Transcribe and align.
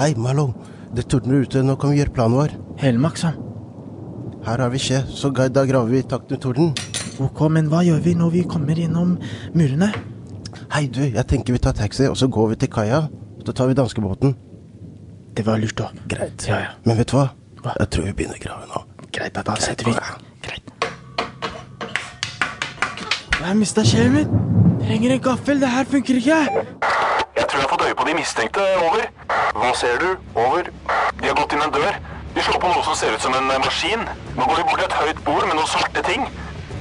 Hei, 0.00 0.14
Malone. 0.16 0.54
Det 0.96 1.02
tordner 1.12 1.42
ute. 1.44 1.60
Nå 1.60 1.74
kan 1.76 1.90
vi 1.92 1.98
gjøre 1.98 2.12
planen 2.16 2.38
vår. 2.38 2.52
Helmaks, 2.80 3.20
han. 3.26 3.34
Her 4.46 4.62
har 4.64 4.70
vi 4.72 4.78
skje, 4.80 5.02
så 5.12 5.28
da 5.28 5.64
graver 5.68 5.90
vi 5.92 5.98
i 6.00 6.06
takt 6.08 6.30
med 6.32 6.40
torden. 6.40 6.70
Ok, 7.20 7.42
men 7.52 7.68
hva 7.68 7.82
gjør 7.84 7.98
vi 8.06 8.14
når 8.16 8.30
vi 8.32 8.44
kommer 8.48 8.80
gjennom 8.80 9.18
murene? 9.52 9.90
Hei, 10.72 10.86
du, 10.88 11.02
jeg 11.04 11.26
tenker 11.28 11.52
vi 11.52 11.60
tar 11.60 11.76
taxi, 11.76 12.06
og 12.08 12.16
så 12.16 12.30
går 12.32 12.54
vi 12.54 12.56
til 12.62 12.70
kaia. 12.72 13.02
Så 13.44 13.52
tar 13.52 13.68
vi 13.68 13.76
danskebåten. 13.76 14.32
Det 15.36 15.44
var 15.44 15.60
lurt, 15.60 15.76
da. 15.76 15.90
Greit. 16.08 16.48
Ja, 16.48 16.62
ja. 16.64 16.72
Men 16.88 16.96
vet 16.96 17.12
du 17.12 17.18
hva? 17.18 17.26
Hva? 17.60 17.76
Jeg 17.82 17.92
tror 17.92 18.08
vi 18.08 18.16
begynner 18.22 18.40
å 18.40 18.44
grave 18.46 18.70
nå. 18.72 18.82
Greit, 19.12 19.36
da 19.36 19.58
setter 19.60 19.90
vi. 19.90 19.98
Greit. 20.48 20.72
Jeg 23.36 23.60
mista 23.60 23.84
skjevet 23.84 24.16
mitt. 24.16 24.32
Trenger 24.86 25.18
en 25.18 25.22
gaffel. 25.28 25.60
Det 25.60 25.76
her 25.76 25.92
funker 25.92 26.24
ikke. 26.24 26.40
Jeg 26.40 27.44
tror 27.44 27.60
jeg 27.60 27.68
har 27.68 27.72
fått 27.74 27.79
øye 27.90 27.98
på 27.98 28.06
de 28.08 28.14
mistenkte. 28.14 28.62
Over. 28.86 29.04
Hva 29.58 29.70
ser 29.74 29.98
du? 29.98 30.10
Over. 30.38 30.70
De 31.20 31.26
har 31.26 31.34
gått 31.34 31.54
inn 31.54 31.62
en 31.64 31.72
dør. 31.74 31.94
De 32.34 32.42
slår 32.46 32.60
på 32.62 32.70
noe 32.70 32.84
som 32.86 32.94
ser 32.94 33.14
ut 33.14 33.24
som 33.24 33.34
en 33.34 33.50
eh, 33.50 33.62
maskin. 33.64 34.04
Nå 34.36 34.46
går 34.46 34.60
de 34.60 34.66
bort 34.68 34.78
til 34.78 34.86
et 34.86 34.98
høyt 35.00 35.22
bord 35.26 35.46
med 35.48 35.56
noen 35.58 35.70
svarte 35.70 36.04
ting. 36.06 36.28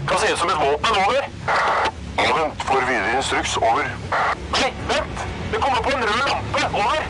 Kan 0.09 0.21
se 0.21 0.30
ut 0.33 0.41
som 0.41 0.52
et 0.53 0.61
våpen. 0.61 0.99
Over. 1.05 1.23
Vent, 2.19 2.66
får 2.67 2.85
videre 2.85 3.16
instruks. 3.17 3.55
Over. 3.57 3.89
Nei, 4.53 4.69
vent! 4.91 5.25
Det 5.49 5.63
kommer 5.63 5.81
på 5.81 5.95
en 5.95 6.05
rød 6.05 6.21
lampe. 6.30 6.67
Over. 6.83 7.09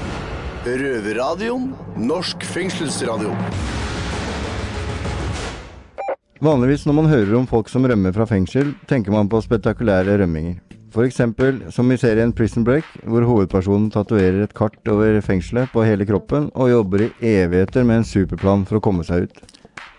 Røverradioen. 0.70 1.68
Norsk 2.00 2.48
fengselsradio. 2.54 3.36
Vanligvis 6.40 6.86
når 6.88 6.96
man 6.96 7.12
hører 7.12 7.36
om 7.36 7.50
folk 7.52 7.68
som 7.68 7.84
rømmer 7.84 8.16
fra 8.16 8.24
fengsel, 8.30 8.72
tenker 8.88 9.12
man 9.12 9.28
på 9.28 9.42
spektakulære 9.44 10.22
rømminger. 10.22 10.69
Eksempel 10.98 11.60
som 11.72 11.92
i 11.94 11.98
serien 12.02 12.32
Prison 12.34 12.64
Break, 12.66 12.88
hvor 13.06 13.22
hovedpersonen 13.28 13.92
tatoverer 13.94 14.42
et 14.44 14.56
kart 14.58 14.90
over 14.90 15.20
fengselet 15.22 15.70
på 15.74 15.84
hele 15.86 16.08
kroppen 16.10 16.50
og 16.56 16.72
jobber 16.72 17.06
i 17.08 17.36
evigheter 17.44 17.86
med 17.86 18.02
en 18.02 18.08
superplan 18.08 18.66
for 18.66 18.80
å 18.80 18.84
komme 18.84 19.06
seg 19.06 19.28
ut. 19.28 19.44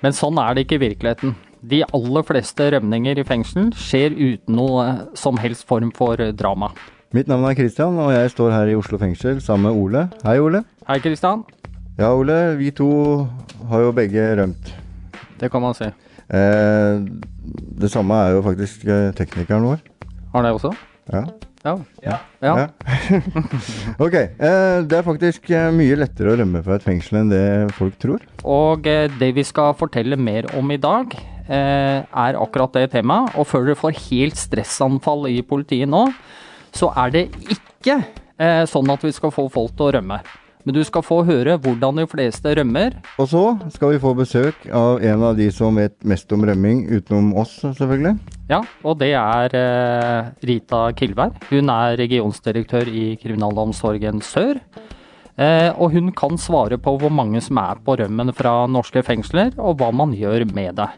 Men 0.02 0.16
sånn 0.16 0.38
er 0.42 0.56
det 0.56 0.66
ikke 0.66 0.80
i 0.80 0.84
virkeligheten. 0.88 1.36
De 1.60 1.82
aller 1.84 2.24
fleste 2.26 2.70
rømninger 2.74 3.20
i 3.20 3.26
fengsel 3.28 3.68
skjer 3.76 4.16
uten 4.16 4.56
noe 4.56 4.86
som 5.18 5.38
helst 5.38 5.66
form 5.68 5.92
for 5.94 6.20
drama. 6.32 6.72
Mitt 7.14 7.30
navn 7.30 7.44
er 7.48 7.56
Christian, 7.58 7.98
og 7.98 8.12
jeg 8.14 8.30
står 8.32 8.52
her 8.54 8.70
i 8.70 8.76
Oslo 8.78 8.98
fengsel 9.00 9.40
sammen 9.44 9.68
med 9.68 9.78
Ole. 9.78 10.04
Hei, 10.22 10.38
Ole. 10.38 10.62
Hei, 10.86 11.00
Kristian. 11.02 11.42
Ja, 11.98 12.12
Ole. 12.14 12.56
Vi 12.58 12.70
to 12.74 12.90
har 13.70 13.82
jo 13.82 13.94
begge 13.94 14.28
rømt. 14.38 14.70
Det 15.40 15.50
kan 15.50 15.62
man 15.62 15.74
si. 15.74 15.88
Eh, 16.30 17.02
det 17.82 17.90
samme 17.90 18.14
er 18.14 18.36
jo 18.36 18.44
faktisk 18.46 18.86
eh, 18.86 19.10
teknikeren 19.18 19.66
vår. 19.66 19.82
Har 20.34 20.46
det 20.46 20.52
også? 20.54 20.74
Ja. 21.10 21.24
Ja. 21.60 21.74
Ja. 22.40 22.52
ok. 24.04 24.14
Eh, 24.14 24.76
det 24.88 24.96
er 24.96 25.04
faktisk 25.04 25.50
eh, 25.52 25.68
mye 25.74 25.98
lettere 25.98 26.32
å 26.32 26.38
rømme 26.40 26.62
fra 26.64 26.78
et 26.78 26.86
fengsel 26.86 27.20
enn 27.20 27.32
det 27.32 27.42
folk 27.76 27.98
tror. 28.00 28.22
Og 28.48 28.86
eh, 28.88 29.10
det 29.20 29.32
vi 29.36 29.44
skal 29.44 29.74
fortelle 29.76 30.16
mer 30.16 30.48
om 30.56 30.72
i 30.72 30.78
dag, 30.80 31.12
eh, 31.50 32.00
er 32.00 32.40
akkurat 32.40 32.78
det 32.78 32.92
temaet. 32.94 33.34
Og 33.36 33.48
før 33.50 33.68
dere 33.68 33.80
får 33.80 33.98
helt 34.06 34.40
stressanfall 34.40 35.28
i 35.28 35.40
politiet 35.44 35.90
nå, 35.90 36.06
så 36.72 36.92
er 37.02 37.12
det 37.16 37.26
ikke 37.50 37.98
eh, 38.40 38.64
sånn 38.70 38.94
at 38.94 39.04
vi 39.04 39.12
skal 39.12 39.34
få 39.34 39.48
folk 39.52 39.74
til 39.76 39.90
å 39.90 39.94
rømme. 39.98 40.22
Men 40.64 40.76
du 40.76 40.82
skal 40.84 41.04
få 41.04 41.22
høre 41.24 41.56
hvordan 41.60 42.02
de 42.02 42.06
fleste 42.10 42.52
rømmer. 42.58 42.98
Og 43.20 43.28
så 43.30 43.44
skal 43.72 43.94
vi 43.94 44.02
få 44.02 44.12
besøk 44.18 44.66
av 44.68 45.00
en 45.04 45.24
av 45.30 45.38
de 45.38 45.48
som 45.54 45.78
vet 45.80 45.96
mest 46.04 46.32
om 46.36 46.44
rømming, 46.44 46.84
utenom 46.90 47.32
oss 47.40 47.56
selvfølgelig. 47.64 48.18
Ja, 48.50 48.60
og 48.84 48.98
det 49.00 49.12
er 49.16 49.56
eh, 49.56 50.30
Rita 50.50 50.82
Kilberg. 50.98 51.40
Hun 51.50 51.72
er 51.72 51.96
regionsdirektør 52.00 52.90
i 52.92 53.14
Kriminalomsorgen 53.22 54.20
Sør. 54.26 54.60
Eh, 55.40 55.70
og 55.72 55.94
hun 55.94 56.12
kan 56.12 56.36
svare 56.40 56.76
på 56.82 56.96
hvor 57.00 57.12
mange 57.14 57.40
som 57.44 57.60
er 57.62 57.80
på 57.84 57.96
rømmen 58.00 58.34
fra 58.36 58.66
norske 58.68 59.04
fengsler, 59.06 59.54
og 59.56 59.80
hva 59.80 59.92
man 59.94 60.12
gjør 60.16 60.44
med 60.52 60.76
det. 60.82 60.90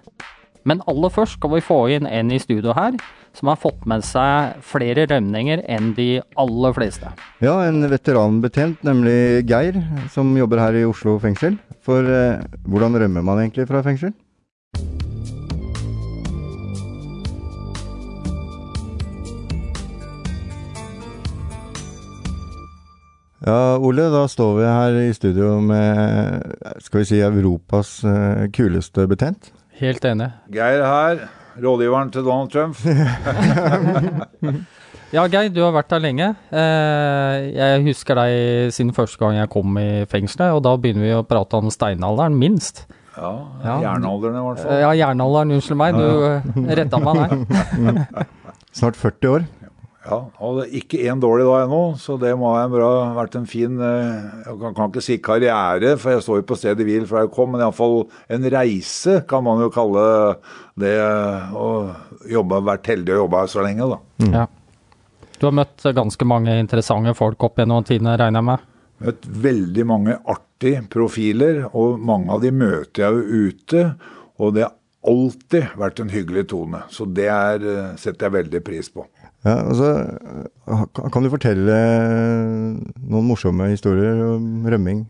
Men 0.66 0.82
aller 0.90 1.10
først 1.10 1.38
skal 1.38 1.56
vi 1.56 1.64
få 1.64 1.84
inn 1.94 2.06
en 2.06 2.30
i 2.34 2.40
studio 2.42 2.74
her 2.74 2.96
som 3.36 3.50
har 3.52 3.60
fått 3.60 3.86
med 3.88 4.04
seg 4.06 4.58
flere 4.66 5.06
rømninger 5.10 5.64
enn 5.70 5.92
de 5.96 6.08
aller 6.40 6.76
fleste. 6.76 7.12
Ja, 7.44 7.58
en 7.66 7.82
veteranbetjent, 7.90 8.82
nemlig 8.86 9.44
Geir, 9.48 9.78
som 10.12 10.34
jobber 10.38 10.62
her 10.62 10.82
i 10.82 10.86
Oslo 10.88 11.18
fengsel. 11.22 11.58
For 11.82 12.06
eh, 12.06 12.42
hvordan 12.68 13.00
rømmer 13.02 13.24
man 13.26 13.42
egentlig 13.42 13.66
fra 13.70 13.82
fengsel? 13.84 14.12
Ja, 23.42 23.74
Ole, 23.82 24.04
da 24.06 24.28
står 24.30 24.52
vi 24.60 24.66
her 24.70 24.96
i 25.00 25.14
studio 25.16 25.56
med, 25.58 26.44
skal 26.78 27.00
vi 27.00 27.08
si, 27.08 27.18
Europas 27.26 27.96
eh, 28.06 28.44
kuleste 28.54 29.08
betjent. 29.10 29.50
Helt 29.80 30.04
enig. 30.06 30.28
Geir 30.54 30.84
her, 30.86 31.24
rådgiveren 31.60 32.10
til 32.14 32.24
Donald 32.24 32.50
Trump. 32.54 32.76
Ja, 35.12 35.26
Geir, 35.28 35.50
du 35.52 35.58
har 35.60 35.74
vært 35.76 35.90
der 35.92 36.00
lenge. 36.00 36.26
Eh, 36.56 37.50
jeg 37.52 37.82
husker 37.84 38.16
deg 38.16 38.70
siden 38.72 38.94
første 38.96 39.20
gang 39.20 39.36
jeg 39.36 39.50
kom 39.52 39.76
i 39.76 40.06
fengselet, 40.08 40.54
og 40.56 40.62
da 40.64 40.72
begynner 40.80 41.04
vi 41.04 41.12
å 41.18 41.26
prate 41.28 41.60
om 41.60 41.68
steinalderen, 41.68 42.38
minst. 42.40 42.86
Ja, 43.12 43.34
Ja. 43.60 43.74
jernalderen 43.90 44.38
i 44.40 44.44
hvert 44.46 44.62
fall. 44.64 44.80
Ja, 44.80 44.94
jernalderen, 44.96 45.52
unnskyld 45.58 45.76
meg, 45.82 46.00
du 46.00 46.64
redda 46.80 47.02
meg 47.04 47.20
der. 47.20 48.24
Snart 48.72 48.96
40 48.96 49.28
år. 49.34 49.44
Ja, 50.02 50.16
og 50.42 50.56
det 50.58 50.62
er 50.64 50.72
ikke 50.80 50.98
én 51.12 51.20
dårlig 51.22 51.44
dag 51.46 51.68
ennå, 51.68 51.82
så 52.00 52.16
det 52.18 52.32
må 52.34 52.56
ha 52.56 52.64
bra, 52.72 52.88
vært 53.14 53.36
en 53.38 53.44
fin 53.46 53.76
eh, 53.78 54.24
Jeg 54.48 54.56
kan, 54.58 54.72
kan 54.74 54.88
ikke 54.90 55.04
si 55.04 55.18
karriere, 55.22 55.92
for 56.00 56.10
jeg 56.16 56.24
står 56.24 56.40
jo 56.40 56.46
på 56.48 56.56
stedet 56.58 56.82
hvil 56.88 57.04
fra 57.06 57.20
jeg 57.22 57.30
kom, 57.36 57.52
men 57.52 57.62
iallfall 57.62 58.08
en 58.32 58.48
reise 58.50 59.20
kan 59.30 59.44
man 59.46 59.60
jo 59.62 59.68
kalle 59.70 60.02
det 60.80 60.94
å 61.52 61.68
jobbe, 62.30 62.62
vært 62.64 62.86
heldig 62.92 63.12
og 63.16 63.24
jobba 63.26 63.40
her 63.44 63.50
så 63.52 63.64
lenge, 63.66 63.88
da. 63.92 63.98
Ja. 64.32 64.46
Du 65.38 65.46
har 65.48 65.56
møtt 65.58 65.82
ganske 65.96 66.24
mange 66.28 66.54
interessante 66.60 67.12
folk 67.18 67.42
opp 67.44 67.58
gjennom 67.58 67.84
tidene, 67.84 68.14
regner 68.20 68.40
jeg 68.40 68.48
med? 68.52 68.68
Møtt 69.02 69.24
veldig 69.42 69.84
mange 69.90 70.14
artige 70.30 70.84
profiler, 70.92 71.64
og 71.74 71.98
mange 72.00 72.30
av 72.30 72.40
de 72.44 72.52
møter 72.54 73.02
jeg 73.02 73.16
jo 73.18 73.48
ute. 73.50 73.82
Og 74.38 74.54
det 74.54 74.62
har 74.68 74.76
alltid 75.10 75.72
vært 75.76 75.98
en 76.04 76.12
hyggelig 76.14 76.44
tone, 76.52 76.84
så 76.94 77.04
det 77.10 77.26
er, 77.26 77.64
eh, 77.66 77.96
setter 77.98 78.28
jeg 78.28 78.36
veldig 78.36 78.60
pris 78.64 78.88
på. 78.94 79.04
Ja, 79.44 79.56
altså, 79.66 79.88
kan- 80.94 81.10
kan 81.10 81.22
du 81.26 81.30
fortelle 81.30 81.78
noen 83.10 83.26
morsomme 83.26 83.66
historier 83.72 84.22
om 84.36 84.64
rømming? 84.70 85.04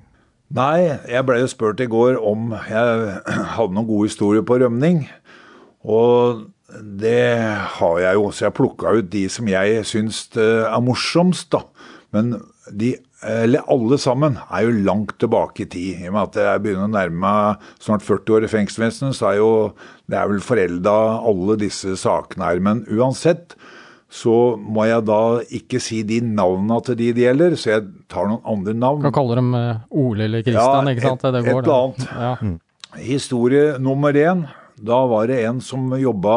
Nei, 0.53 0.99
jeg 1.09 1.25
ble 1.25 1.39
jo 1.41 1.47
spurt 1.49 1.81
i 1.81 1.87
går 1.89 2.19
om 2.21 2.51
jeg 2.69 3.21
hadde 3.57 3.73
noen 3.77 3.87
gode 3.89 4.09
historier 4.09 4.43
på 4.45 4.59
rømning. 4.61 5.07
Og 5.85 6.45
det 7.03 7.19
har 7.79 7.97
jeg 8.01 8.15
jo, 8.19 8.29
så 8.33 8.47
jeg 8.47 8.55
plukka 8.57 8.93
ut 9.01 9.09
de 9.13 9.25
som 9.33 9.49
jeg 9.51 9.83
syns 9.89 10.25
eh, 10.41 10.63
er 10.69 10.81
morsomst, 10.85 11.51
da. 11.53 11.65
Men 12.15 12.37
de, 12.71 12.95
eller 13.27 13.65
alle 13.73 13.99
sammen, 14.01 14.39
er 14.51 14.65
jo 14.69 14.77
langt 14.87 15.17
tilbake 15.21 15.65
i 15.65 15.69
tid. 15.73 16.01
I 16.05 16.09
og 16.09 16.15
med 16.15 16.23
at 16.31 16.39
jeg 16.43 16.63
begynner 16.65 16.87
å 16.89 16.93
nærme 16.95 17.21
meg 17.25 17.69
snart 17.83 18.05
40 18.07 18.37
år 18.39 18.47
i 18.47 18.51
fengselsvesenet, 18.53 19.19
så 19.19 19.33
er 19.33 19.41
jo 19.41 19.51
det 20.11 20.19
er 20.21 20.29
vel 20.31 20.43
forelda 20.45 20.95
alle 21.29 21.59
disse 21.61 21.97
sakene 22.01 22.49
her. 22.51 22.63
Men 22.65 22.85
uansett 22.93 23.57
så 24.13 24.35
må 24.61 24.85
jeg 24.85 25.07
da 25.09 25.21
ikke 25.57 25.79
si 25.81 26.03
de 26.05 26.19
navnene 26.21 26.79
til 26.85 26.99
de 27.01 27.11
det 27.17 27.23
gjelder, 27.27 27.55
så 27.57 27.71
jeg 27.75 27.87
tar 28.13 28.29
noen 28.29 28.43
andre 28.55 28.75
navn. 28.77 29.05
Kan 29.07 29.15
kalle 29.17 29.39
dem 29.41 29.55
eh, 29.57 29.85
Ole 30.03 30.27
eller 30.29 30.45
Kristian, 30.45 30.89
Ja, 30.89 30.93
ikke 30.97 31.07
sant? 31.15 31.25
et- 31.25 31.37
det 31.39 31.45
går, 31.49 31.63
et 31.63 31.69
eller 31.69 31.79
annet. 31.79 32.11
Ja. 32.13 33.03
Historie 33.03 33.79
nummer 33.81 34.13
én. 34.13 34.45
Da 34.83 35.05
var 35.07 35.31
det 35.31 35.41
en 35.47 35.61
som 35.63 35.93
jobba 35.95 36.37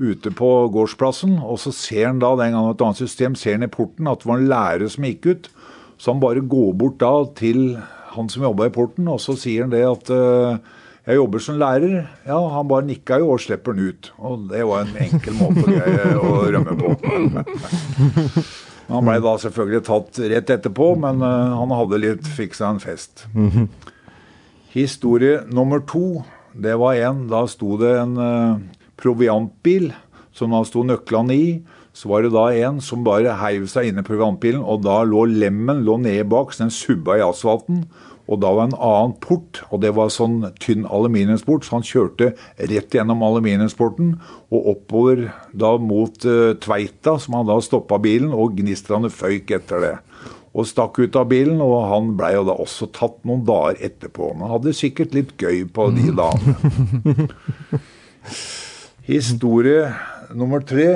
ute 0.00 0.32
på 0.32 0.50
gårdsplassen, 0.72 1.36
og 1.44 1.58
så 1.60 1.72
ser 1.76 2.06
han 2.08 2.20
da 2.22 2.32
den 2.40 2.54
gangen 2.56 2.72
et 2.72 2.84
annet 2.84 3.02
system, 3.02 3.36
ser 3.36 3.58
han 3.58 3.66
i 3.66 3.72
porten 3.72 4.08
at 4.08 4.22
det 4.22 4.30
var 4.30 4.40
en 4.40 4.48
lærer 4.48 4.92
som 4.92 5.04
gikk 5.04 5.28
ut. 5.28 5.50
Så 6.00 6.14
han 6.14 6.22
bare 6.22 6.40
går 6.40 6.72
bort 6.80 6.96
da 7.02 7.12
til 7.36 7.76
han 8.14 8.30
som 8.32 8.46
jobba 8.48 8.70
i 8.70 8.74
porten, 8.74 9.10
og 9.12 9.20
så 9.20 9.36
sier 9.38 9.66
han 9.66 9.74
det 9.74 9.82
at 9.84 10.08
eh, 10.16 10.56
jeg 11.04 11.20
jobber 11.20 11.44
som 11.44 11.60
lærer. 11.60 12.08
Ja, 12.24 12.40
han 12.54 12.68
bare 12.70 12.88
nikka 12.88 13.20
jo 13.20 13.34
og 13.34 13.44
slipper 13.44 13.76
han 13.76 13.92
ut. 13.92 14.10
Og 14.24 14.48
det 14.50 14.64
var 14.68 14.86
en 14.86 14.96
enkel 15.04 15.36
måte 15.36 15.76
å 16.16 16.34
rømme 16.56 16.76
på. 16.80 16.96
Han 18.90 19.06
ble 19.06 19.20
da 19.22 19.36
selvfølgelig 19.38 19.84
tatt 19.86 20.18
rett 20.32 20.48
etterpå, 20.50 20.86
men 20.98 21.20
eh, 21.22 21.52
han 21.60 21.70
hadde 21.78 22.00
litt 22.02 22.26
fiksa 22.34 22.72
en 22.72 22.80
fest. 22.82 23.22
Historie 24.72 25.44
nummer 25.46 25.78
to, 25.86 26.24
det 26.54 26.76
var 26.80 26.98
en, 26.98 27.26
da 27.30 27.44
sto 27.50 27.76
det 27.80 27.92
en 28.00 28.16
eh, 28.20 28.62
proviantbil 29.00 29.90
som 30.36 30.54
da 30.54 30.62
sto 30.66 30.84
nøklene 30.86 31.36
i. 31.36 31.50
Så 31.92 32.10
var 32.10 32.22
det 32.22 32.32
da 32.34 32.46
en 32.54 32.78
som 32.84 33.02
bare 33.06 33.34
heiv 33.40 33.66
seg 33.70 33.90
inn 33.90 33.98
i 34.00 34.06
proviantbilen, 34.06 34.62
og 34.62 34.84
da 34.86 35.00
lå 35.06 35.26
lemmen 35.28 35.82
lå 35.86 35.98
nede 36.00 36.24
bak, 36.30 36.54
så 36.54 36.64
den 36.64 36.74
subba 36.74 37.18
i 37.18 37.24
asfalten. 37.26 37.84
Og 38.30 38.38
da 38.38 38.52
var 38.54 38.68
en 38.68 38.76
annen 38.78 39.16
port, 39.18 39.64
og 39.74 39.82
det 39.82 39.90
var 39.96 40.12
sånn 40.14 40.44
tynn 40.62 40.84
aluminiumsport, 40.86 41.66
så 41.66 41.80
han 41.80 41.86
kjørte 41.86 42.30
rett 42.70 42.94
gjennom 42.94 43.24
aluminiumsporten 43.26 44.12
og 44.54 44.68
oppover 44.76 45.24
da 45.50 45.72
mot 45.82 46.14
uh, 46.22 46.54
Tveita, 46.62 47.16
som 47.18 47.40
han 47.40 47.50
da 47.50 47.58
stoppa 47.64 47.98
bilen, 47.98 48.30
og 48.30 48.54
gnistrene 48.60 49.10
føyk 49.10 49.50
etter 49.58 49.82
det. 49.82 49.96
Og 50.50 50.66
stakk 50.66 50.98
ut 50.98 51.16
av 51.18 51.28
bilen. 51.30 51.60
Og 51.62 51.76
han 51.90 52.14
blei 52.18 52.32
jo 52.34 52.44
da 52.48 52.56
også 52.58 52.90
tatt 52.96 53.20
noen 53.28 53.44
dager 53.48 53.78
etterpå. 53.90 54.32
Men 54.36 54.52
hadde 54.54 54.76
sikkert 54.76 55.14
litt 55.16 55.36
gøy 55.40 55.64
på 55.74 55.90
de 55.96 56.10
dagene. 56.16 57.28
Historie 59.10 59.86
nummer 60.36 60.64
tre. 60.66 60.90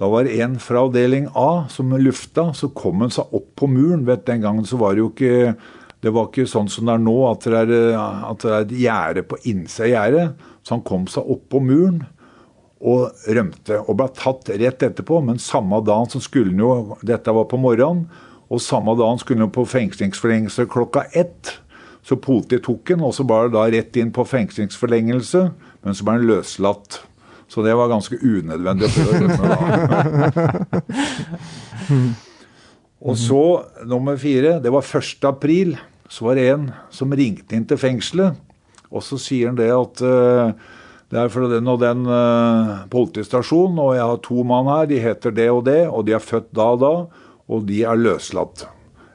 Da 0.00 0.08
var 0.10 0.26
det 0.26 0.40
en 0.42 0.56
fra 0.60 0.86
avdeling 0.86 1.28
A 1.38 1.68
som 1.70 1.92
lufta. 1.94 2.50
Så 2.56 2.72
kom 2.76 3.04
han 3.04 3.12
seg 3.14 3.30
opp 3.36 3.52
på 3.60 3.68
muren. 3.70 4.06
Vet, 4.08 4.26
Den 4.26 4.42
gangen 4.44 4.66
så 4.68 4.80
var 4.80 4.96
det 4.96 5.04
jo 5.04 5.12
ikke 5.12 5.54
det 6.02 6.10
var 6.10 6.26
ikke 6.26 6.48
sånn 6.50 6.66
som 6.66 6.88
det 6.88 6.96
er 6.96 7.02
nå, 7.04 7.12
at 7.28 7.44
det 7.46 7.58
er, 7.60 7.92
at 8.26 8.42
det 8.42 8.50
er 8.50 8.64
et 8.64 8.72
gjerde 8.74 9.22
på 9.22 9.36
innsida 9.46 9.84
av 9.84 9.92
gjerdet. 9.92 10.48
Så 10.66 10.74
han 10.74 10.82
kom 10.86 11.04
seg 11.10 11.28
opp 11.30 11.44
på 11.52 11.60
muren 11.62 12.00
og 12.82 13.22
rømte. 13.30 13.78
Og 13.86 13.94
ble 14.00 14.08
tatt 14.18 14.50
rett 14.50 14.82
etterpå. 14.82 15.20
Men 15.22 15.38
samme 15.42 15.78
dagen 15.86 16.10
så 16.10 16.18
skulle 16.22 16.50
han 16.50 16.64
jo 16.64 16.98
Dette 17.06 17.34
var 17.34 17.46
på 17.50 17.60
morgenen. 17.62 18.08
Og 18.52 18.60
samme 18.60 18.92
dagen 18.98 19.20
skulle 19.20 19.40
han 19.44 19.54
på 19.54 19.64
fengslingsforlengelse 19.68 20.68
klokka 20.70 21.06
ett. 21.16 21.54
Så 22.02 22.18
politiet 22.20 22.64
tok 22.66 22.90
han, 22.92 23.04
og 23.06 23.14
så 23.16 23.24
var 23.24 23.46
det 23.46 23.54
da 23.56 23.64
rett 23.72 23.96
inn 23.96 24.12
på 24.12 24.24
fengslingsforlengelse. 24.28 25.46
Men 25.82 25.96
så 25.96 26.04
ble 26.04 26.12
han 26.18 26.28
løslatt. 26.28 27.00
Så 27.48 27.64
det 27.64 27.74
var 27.76 27.90
ganske 27.92 28.16
unødvendig 28.16 28.88
å 28.88 28.92
prøve 28.96 29.12
rømme 29.20 29.44
da. 29.48 29.56
Og 33.02 33.18
så 33.18 33.42
nummer 33.88 34.16
fire. 34.16 34.60
Det 34.62 34.70
var 34.72 34.86
1. 34.86 35.24
april. 35.26 35.74
Så 36.08 36.24
var 36.28 36.38
det 36.38 36.46
en 36.52 36.68
som 36.92 37.12
ringte 37.12 37.56
inn 37.56 37.66
til 37.68 37.80
fengselet. 37.80 38.38
Og 38.92 39.02
så 39.04 39.18
sier 39.20 39.50
han 39.50 39.58
det 39.58 39.70
at 39.72 40.02
uh, 40.04 40.52
det 41.12 41.20
er 41.20 41.32
fra 41.32 41.48
den 41.50 41.68
og 41.68 41.80
den 41.80 42.06
uh, 42.08 42.84
politistasjonen, 42.92 43.80
og 43.80 43.94
jeg 43.96 44.04
har 44.04 44.20
to 44.24 44.44
mann 44.48 44.68
her. 44.70 44.88
De 44.88 45.00
heter 45.00 45.34
det 45.34 45.48
og 45.52 45.64
det, 45.68 45.82
og 45.88 46.06
de 46.06 46.14
er 46.16 46.24
født 46.24 46.50
da 46.56 46.68
og 46.76 46.80
da, 46.84 46.92
og 47.52 47.66
de 47.68 47.82
er 47.84 48.00
løslatt. 48.00 48.64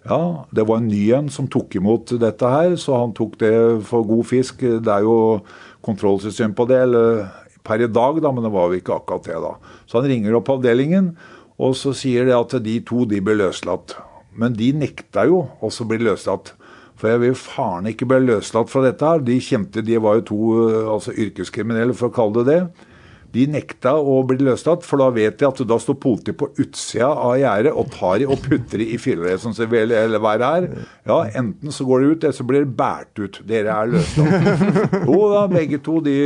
Ja, 0.08 0.46
det 0.56 0.64
var 0.70 0.80
en 0.80 0.88
ny 0.88 1.02
en 1.18 1.28
som 1.34 1.50
tok 1.52 1.76
imot 1.76 2.14
dette 2.22 2.52
her, 2.52 2.78
så 2.80 3.02
han 3.02 3.16
tok 3.18 3.36
det 3.42 3.56
for 3.90 4.08
god 4.08 4.28
fisk. 4.30 4.62
Det 4.64 4.94
er 4.94 5.04
jo 5.04 5.42
kontrollsystem 5.84 6.54
på 6.56 6.68
det, 6.70 6.80
eller 6.86 7.26
per 7.68 7.84
i 7.84 7.90
dag, 7.92 8.22
da, 8.24 8.32
men 8.32 8.46
det 8.48 8.54
var 8.54 8.72
jo 8.72 8.80
ikke 8.80 8.96
akkurat 8.96 9.28
det 9.28 9.42
da. 9.44 9.56
Så 9.84 10.00
han 10.00 10.08
ringer 10.08 10.38
opp 10.40 10.54
avdelingen, 10.54 11.12
og 11.60 11.76
så 11.76 11.92
sier 11.98 12.28
det 12.28 12.38
at 12.38 12.56
de 12.64 12.78
to 12.88 13.04
de 13.10 13.20
blir 13.24 13.40
løslatt. 13.42 13.98
Men 14.38 14.56
de 14.56 14.72
nekta 14.78 15.26
jo 15.28 15.48
også 15.66 15.84
å 15.84 15.92
bli 15.92 16.00
løslatt. 16.06 16.54
For 16.98 17.12
jeg 17.12 17.22
vil 17.26 17.38
faren 17.38 17.90
ikke 17.90 18.08
bli 18.10 18.22
løslatt 18.26 18.72
fra 18.72 18.84
dette 18.86 19.06
her. 19.06 19.24
De 19.26 19.36
kjente, 19.44 19.84
de 19.86 19.98
var 20.02 20.20
jo 20.20 20.28
to 20.30 20.40
altså 20.96 21.14
yrkeskriminelle, 21.14 21.98
for 21.98 22.10
å 22.10 22.16
kalle 22.16 22.46
det 22.46 22.54
det. 22.54 22.88
De 23.38 23.46
nekta 23.54 23.94
å 24.02 24.18
bli 24.26 24.40
løslatt, 24.42 24.86
for 24.88 25.02
da 25.02 25.12
vet 25.14 25.38
de 25.38 25.46
at 25.46 25.62
da 25.70 25.78
står 25.82 26.00
politiet 26.02 26.40
på 26.40 26.50
utsida 26.58 27.10
av 27.12 27.36
gjerdet 27.38 27.76
og 27.78 27.92
tar 27.94 28.18
de 28.22 28.30
og 28.30 28.42
putter 28.42 28.82
de 28.82 28.90
i 28.96 28.98
fillereisen 29.02 29.54
som 29.54 29.76
eller 29.78 30.18
hva 30.24 30.34
det 30.42 30.50
er. 30.60 30.68
Ja, 31.06 31.20
enten 31.38 31.76
så 31.76 31.86
går 31.86 32.02
de 32.02 32.10
ut, 32.12 32.24
eller 32.24 32.38
så 32.40 32.48
blir 32.48 32.66
de 32.66 32.74
båret 32.80 33.22
ut. 33.22 33.40
Dere 33.48 33.76
er 33.76 33.94
løslatt. 33.94 35.06
Jo 35.06 35.22
da, 35.36 35.46
begge 35.52 35.80
to 35.86 36.00
de 36.02 36.18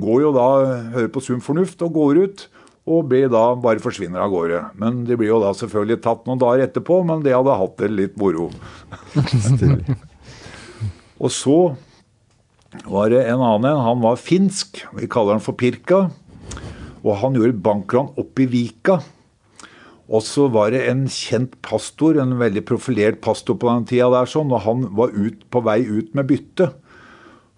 går 0.00 0.24
jo 0.28 0.32
da, 0.36 0.48
hører 0.94 1.12
på 1.12 1.24
sunn 1.24 1.42
fornuft 1.44 1.82
og 1.86 1.94
går 1.98 2.24
ut 2.24 2.48
og 2.90 3.06
blir 3.10 3.28
da 3.30 3.42
bare 3.60 3.82
forsvinner 3.82 4.22
av 4.24 4.32
gårde. 4.32 4.62
Men 4.80 5.04
de 5.08 5.16
blir 5.18 5.30
jo 5.30 5.40
da 5.42 5.52
selvfølgelig 5.56 6.00
tatt 6.04 6.24
noen 6.26 6.40
dager 6.40 6.64
etterpå, 6.64 7.02
men 7.06 7.22
de 7.24 7.34
hadde 7.34 7.58
hatt 7.60 7.76
det 7.82 7.90
litt 7.92 8.16
moro. 8.20 8.48
og 11.22 11.30
så 11.34 11.58
var 12.86 13.10
det 13.10 13.24
en 13.26 13.40
annen 13.42 13.70
en. 13.72 13.84
Han 13.86 14.02
var 14.04 14.20
finsk. 14.20 14.84
Vi 14.98 15.08
kaller 15.10 15.38
han 15.38 15.44
for 15.44 15.58
Pirka. 15.58 16.08
Og 17.00 17.16
han 17.22 17.38
gjorde 17.38 17.62
bankran 17.64 18.12
opp 18.20 18.40
i 18.42 18.48
Vika. 18.50 19.00
Og 20.10 20.22
så 20.26 20.48
var 20.50 20.72
det 20.74 20.84
en 20.90 21.06
kjent 21.10 21.54
pastor, 21.62 22.18
en 22.18 22.38
veldig 22.40 22.64
profilert 22.66 23.20
pastor 23.22 23.58
på 23.58 23.70
den 23.70 23.86
tida 23.86 24.08
der, 24.10 24.26
sånn, 24.26 24.50
og 24.50 24.64
han 24.66 24.88
var 24.98 25.14
ut, 25.14 25.44
på 25.50 25.62
vei 25.62 25.80
ut 25.86 26.16
med 26.18 26.26
bytte 26.32 26.72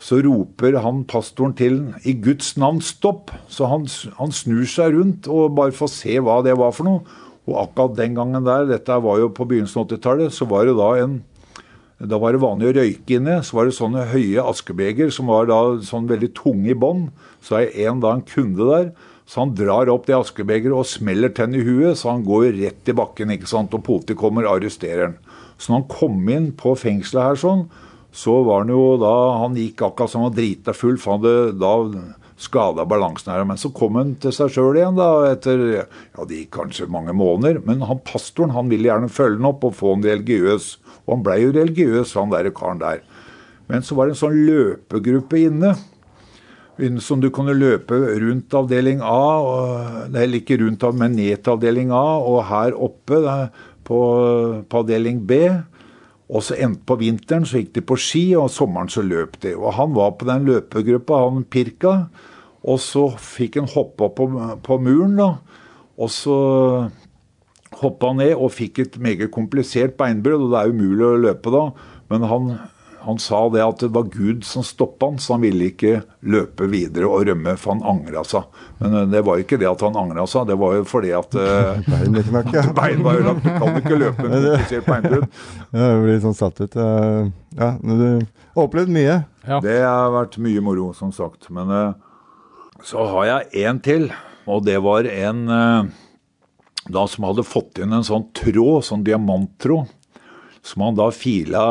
så 0.02 0.18
roper 0.24 0.80
han 0.82 1.04
pastoren 1.08 1.54
til 1.58 1.76
i 2.08 2.14
Guds 2.24 2.56
navn 2.58 2.80
stopp. 2.82 3.30
Så 3.46 3.68
han, 3.70 3.86
han, 4.18 4.34
snur 4.34 4.66
seg 4.68 4.96
rundt 4.96 5.28
og 5.30 5.54
bare 5.58 5.74
får 5.76 5.92
se 5.94 6.16
hva 6.18 6.40
det 6.44 6.56
var 6.58 6.74
for 6.74 6.88
noe. 6.88 7.20
Og 7.46 7.58
akkurat 7.64 7.96
den 7.98 8.16
gangen 8.18 8.46
der, 8.46 8.66
dette 8.70 8.98
var 9.02 9.20
jo 9.20 9.30
på 9.34 9.46
begynnelsen 9.50 9.82
av 9.82 9.88
80-tallet, 9.90 10.34
så 10.34 10.46
var 10.50 10.66
det 10.66 10.76
da 10.78 10.90
en 11.02 11.20
da 12.02 12.18
var 12.18 12.34
det 12.34 12.42
vanlig 12.42 12.70
å 12.70 12.74
røyke 12.80 13.18
inne. 13.18 13.38
Så 13.46 13.56
var 13.58 13.68
det 13.68 13.76
sånne 13.76 14.08
høye 14.10 14.42
askebeger 14.42 15.12
som 15.14 15.30
var 15.30 15.46
da 15.50 15.60
sånn 15.86 16.08
veldig 16.10 16.32
tunge 16.38 16.72
i 16.72 16.78
bånn. 16.78 17.06
Så 17.44 17.60
er 17.60 17.70
en 17.86 18.02
da 18.02 18.16
en 18.16 18.24
kunde 18.26 18.66
der. 18.68 18.88
Så 19.28 19.44
han 19.44 19.54
drar 19.56 19.90
opp 19.92 20.08
det 20.08 20.16
askebegeret 20.18 20.74
og 20.74 20.88
smeller 20.88 21.30
tenn 21.32 21.54
i 21.56 21.62
huet, 21.62 21.96
så 21.96 22.10
han 22.10 22.24
går 22.26 22.50
rett 22.58 22.90
i 22.90 22.96
bakken. 22.96 23.30
ikke 23.30 23.48
sant? 23.48 23.74
Og 23.74 23.84
politiet 23.86 24.18
kommer 24.20 24.48
og 24.48 24.58
arresterer 24.58 25.06
han. 25.06 25.16
Så 25.56 25.70
når 25.70 25.78
han 25.78 25.92
kom 25.92 26.32
inn 26.34 26.50
på 26.58 26.74
fengselet 26.78 27.30
her 27.30 27.38
sånn, 27.38 27.68
så 28.12 28.42
var 28.44 28.64
han 28.64 28.72
jo 28.74 28.98
da 29.00 29.38
Han 29.40 29.54
gikk 29.56 29.86
akkurat 29.86 30.10
som 30.10 30.20
han 30.20 30.32
var 30.32 30.36
drita 30.36 30.74
full, 30.76 30.98
for 31.00 31.14
han 31.14 31.22
hadde 31.22 31.54
da 31.62 31.72
skada 32.42 32.84
balansen 32.88 33.32
her. 33.32 33.44
Men 33.48 33.60
så 33.60 33.70
kom 33.74 33.98
han 34.00 34.16
til 34.22 34.34
seg 34.34 34.52
sjøl 34.54 34.78
igjen 34.80 34.98
da, 34.98 35.08
etter 35.30 35.62
ja, 35.70 35.86
det 36.26 36.42
gikk 36.42 36.52
kanskje 36.58 36.90
mange 36.90 37.14
måneder. 37.16 37.62
Men 37.66 37.84
han 37.88 38.02
pastoren 38.06 38.54
han 38.56 38.70
ville 38.72 38.90
gjerne 38.90 39.12
følge 39.12 39.40
han 39.40 39.50
opp 39.52 39.66
og 39.68 39.78
få 39.78 39.94
han 39.96 40.06
religiøs. 40.06 40.74
Og 41.06 41.16
han 41.16 41.24
blei 41.26 41.40
jo 41.44 41.54
religiøs, 41.56 42.14
han 42.18 42.34
der 42.34 42.50
karen 42.56 42.82
der. 42.82 43.02
Men 43.70 43.86
så 43.86 43.96
var 43.96 44.08
det 44.08 44.16
en 44.16 44.22
sånn 44.24 44.44
løpegruppe 44.46 45.46
inne. 45.46 45.74
Som 47.04 47.20
du 47.22 47.28
kunne 47.30 47.54
løpe 47.54 47.94
rundt 47.94 48.54
avdeling 48.56 49.02
A, 49.04 50.06
eller 50.08 50.38
ikke 50.40 50.56
rundt, 50.62 50.86
men 50.98 51.14
ned 51.14 51.42
til 51.44 51.54
avdeling 51.54 51.92
A, 51.94 52.16
og 52.18 52.40
her 52.48 52.74
oppe 52.74 53.20
på, 53.86 54.00
på 54.66 54.80
avdeling 54.80 55.20
B. 55.28 55.44
Og 56.32 56.44
så 56.46 56.56
endte 56.64 56.86
på 56.88 56.96
vinteren 57.02 57.44
så 57.48 57.60
gikk 57.60 57.74
de 57.76 57.84
på 57.84 57.98
ski, 58.00 58.24
og 58.40 58.50
sommeren 58.52 58.90
så 58.92 59.04
løp 59.04 59.36
de. 59.44 59.52
Og 59.58 59.74
han 59.76 59.92
var 59.96 60.14
på 60.16 60.28
den 60.28 60.46
løpegruppa, 60.48 61.24
han 61.26 61.44
Pirka. 61.44 61.96
Og 62.62 62.78
så 62.82 63.08
fikk 63.18 63.58
han 63.58 63.70
hoppe 63.72 64.06
opp 64.06 64.20
på, 64.20 64.28
på 64.62 64.78
muren, 64.82 65.16
da. 65.18 65.30
Og 65.98 66.12
så 66.12 66.36
hoppa 67.82 68.12
han 68.12 68.20
ned 68.22 68.36
og 68.36 68.52
fikk 68.54 68.84
et 68.84 69.00
meget 69.02 69.32
komplisert 69.34 69.96
beinbrudd, 69.98 70.46
og 70.46 70.54
det 70.54 70.60
er 70.60 70.76
umulig 70.76 71.08
å 71.08 71.18
løpe 71.26 71.54
da. 71.54 71.64
Men 72.12 72.28
han 72.30 72.52
han 73.02 73.18
sa 73.18 73.48
det 73.50 73.62
at 73.64 73.80
det 73.82 73.90
var 73.94 74.06
Gud 74.12 74.44
som 74.46 74.62
stoppa 74.62 75.08
han, 75.08 75.18
så 75.18 75.34
han 75.34 75.42
ville 75.42 75.70
ikke 75.72 75.96
løpe 76.30 76.68
videre 76.70 77.08
og 77.10 77.24
rømme, 77.26 77.56
for 77.58 77.74
han 77.74 77.82
angra 77.94 78.22
seg. 78.26 78.46
Men 78.78 78.94
eh, 79.00 79.08
det 79.10 79.24
var 79.26 79.42
ikke 79.42 79.58
det 79.58 79.66
at 79.70 79.82
han 79.82 79.98
angra 79.98 80.26
seg, 80.30 80.46
det 80.50 80.56
var 80.60 80.76
jo 80.76 80.84
fordi 80.86 81.10
at 81.18 81.34
uh, 81.40 81.82
bein 82.78 83.02
var 83.02 83.18
ødelagt. 83.18 83.42
Du 83.42 83.50
kan 83.50 83.80
ikke 83.80 83.98
løpe 84.04 84.28
med 84.28 84.46
komplisert 84.46 84.86
beinbrudd. 84.86 85.26
Ja, 85.72 85.82
det 85.82 85.98
blir 86.04 86.22
sånn 86.22 86.38
satt 86.38 86.62
ut. 86.62 86.78
Ja, 86.78 87.72
men 87.82 87.98
du 87.98 88.06
har 88.54 88.64
opplevd 88.68 88.94
mye? 88.94 89.18
Ja. 89.48 89.58
Det 89.64 89.78
har 89.82 90.14
vært 90.14 90.38
mye 90.42 90.62
moro, 90.62 90.92
som 90.94 91.10
sagt. 91.14 91.50
Men 91.50 91.74
uh, 91.74 91.98
så 92.86 93.06
har 93.14 93.28
jeg 93.28 93.66
en 93.66 93.80
til, 93.82 94.08
og 94.50 94.64
det 94.66 94.78
var 94.82 95.06
en 95.08 95.42
uh, 95.48 95.90
da 96.90 97.04
som 97.06 97.28
hadde 97.28 97.46
fått 97.46 97.78
inn 97.82 97.94
en 97.94 98.06
sånn 98.06 98.28
tråd, 98.36 98.82
sånn 98.88 99.04
diamanttråd, 99.06 99.90
som 100.62 100.86
han 100.86 100.98
da 100.98 101.10
fila 101.14 101.66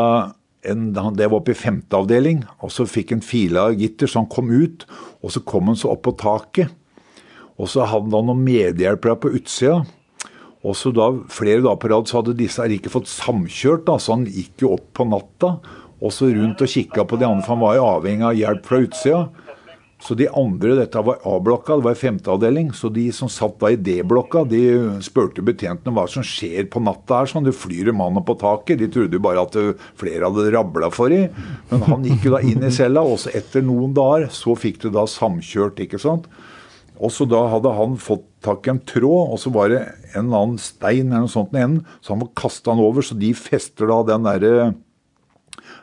en, 0.61 0.91
det 0.93 1.25
var 1.25 1.39
oppe 1.39 1.55
i 1.55 1.57
femte 1.57 1.97
avdeling, 1.97 2.43
og 2.61 2.71
så 2.73 2.85
fikk 2.89 3.15
han 3.15 3.23
fila 3.25 3.69
gitter, 3.73 4.09
så 4.09 4.21
han 4.21 4.29
kom 4.31 4.51
ut. 4.53 4.85
Og 5.25 5.33
så 5.33 5.41
kom 5.45 5.71
han 5.71 5.79
så 5.79 5.89
opp 5.93 6.03
på 6.05 6.13
taket. 6.21 6.69
Og 7.57 7.69
så 7.69 7.85
hadde 7.89 8.13
han 8.13 8.29
noen 8.29 8.43
medhjelpere 8.45 9.17
på 9.21 9.33
utsida. 9.37 9.81
Og 10.61 10.77
så 10.77 10.91
da, 10.93 11.09
Flere 11.33 11.63
dager 11.63 11.79
på 11.81 11.89
rad 11.89 12.09
så 12.09 12.19
hadde 12.19 12.37
disse 12.37 12.65
ikke 12.77 12.93
fått 12.93 13.09
samkjørt, 13.09 13.87
da, 13.89 13.97
så 13.97 14.15
han 14.15 14.27
gikk 14.29 14.65
jo 14.65 14.75
opp 14.77 14.91
på 14.97 15.07
natta. 15.09 15.55
Og 16.01 16.13
så 16.13 16.29
rundt 16.33 16.61
og 16.61 16.69
kikka 16.69 17.05
på 17.09 17.17
de 17.21 17.27
andre, 17.27 17.45
for 17.45 17.55
han 17.55 17.63
var 17.63 17.77
jo 17.77 17.87
avhengig 17.95 18.27
av 18.29 18.37
hjelp 18.37 18.69
fra 18.69 18.81
utsida. 18.85 19.23
Så 20.01 20.15
de 20.17 20.25
andre, 20.33 20.73
dette 20.79 21.01
var 21.05 21.19
A-blokka, 21.29 21.75
det 21.77 21.85
var 21.85 21.97
femte 21.99 22.31
avdeling, 22.33 22.71
så 22.73 22.89
de 22.89 23.03
som 23.13 23.29
satt 23.29 23.59
da 23.61 23.69
i 23.69 23.77
D-blokka, 23.77 24.41
de 24.49 24.61
spurte 25.05 25.43
betjentene 25.45 25.93
hva 25.93 26.07
som 26.09 26.25
skjer 26.25 26.65
på 26.73 26.81
natta 26.81 27.19
her. 27.19 27.29
sånn, 27.29 27.45
Det 27.45 27.53
flyr 27.53 27.91
en 27.91 27.99
mann 27.99 28.17
på 28.25 28.37
taket. 28.41 28.81
De 28.81 28.89
trodde 28.89 29.19
jo 29.19 29.21
bare 29.21 29.45
at 29.45 29.59
flere 29.99 30.25
hadde 30.25 30.49
rabla 30.57 30.89
for 30.89 31.13
dem. 31.13 31.29
Men 31.69 31.85
han 31.85 32.07
gikk 32.09 32.25
jo 32.25 32.33
da 32.33 32.41
inn 32.41 32.65
i 32.65 32.73
cella, 32.73 33.05
og 33.05 33.21
så 33.21 33.29
etter 33.37 33.61
noen 33.61 33.93
dager 33.93 34.27
så 34.33 34.57
fikk 34.57 34.81
du 34.81 34.89
da 34.89 35.05
samkjørt, 35.05 35.85
ikke 35.85 36.01
sant. 36.01 36.25
Og 37.01 37.13
så 37.13 37.25
da 37.29 37.45
hadde 37.49 37.69
han 37.73 37.97
fått 37.97 38.25
tak 38.45 38.65
i 38.65 38.73
en 38.73 38.81
tråd, 38.81 39.33
og 39.33 39.37
så 39.41 39.53
var 39.53 39.69
det 39.69 39.81
en 40.15 40.25
eller 40.25 40.43
annen 40.47 40.61
stein 40.61 41.09
eller 41.09 41.27
noe 41.27 41.33
sånt 41.33 41.53
i 41.53 41.61
enden, 41.61 41.85
så 42.01 42.13
han 42.13 42.21
må 42.23 42.33
kaste 42.37 42.69
den 42.69 42.81
over, 42.81 43.05
så 43.05 43.17
de 43.17 43.33
fester 43.37 43.89
da 43.89 44.01
den 44.05 44.25
derre 44.25 44.73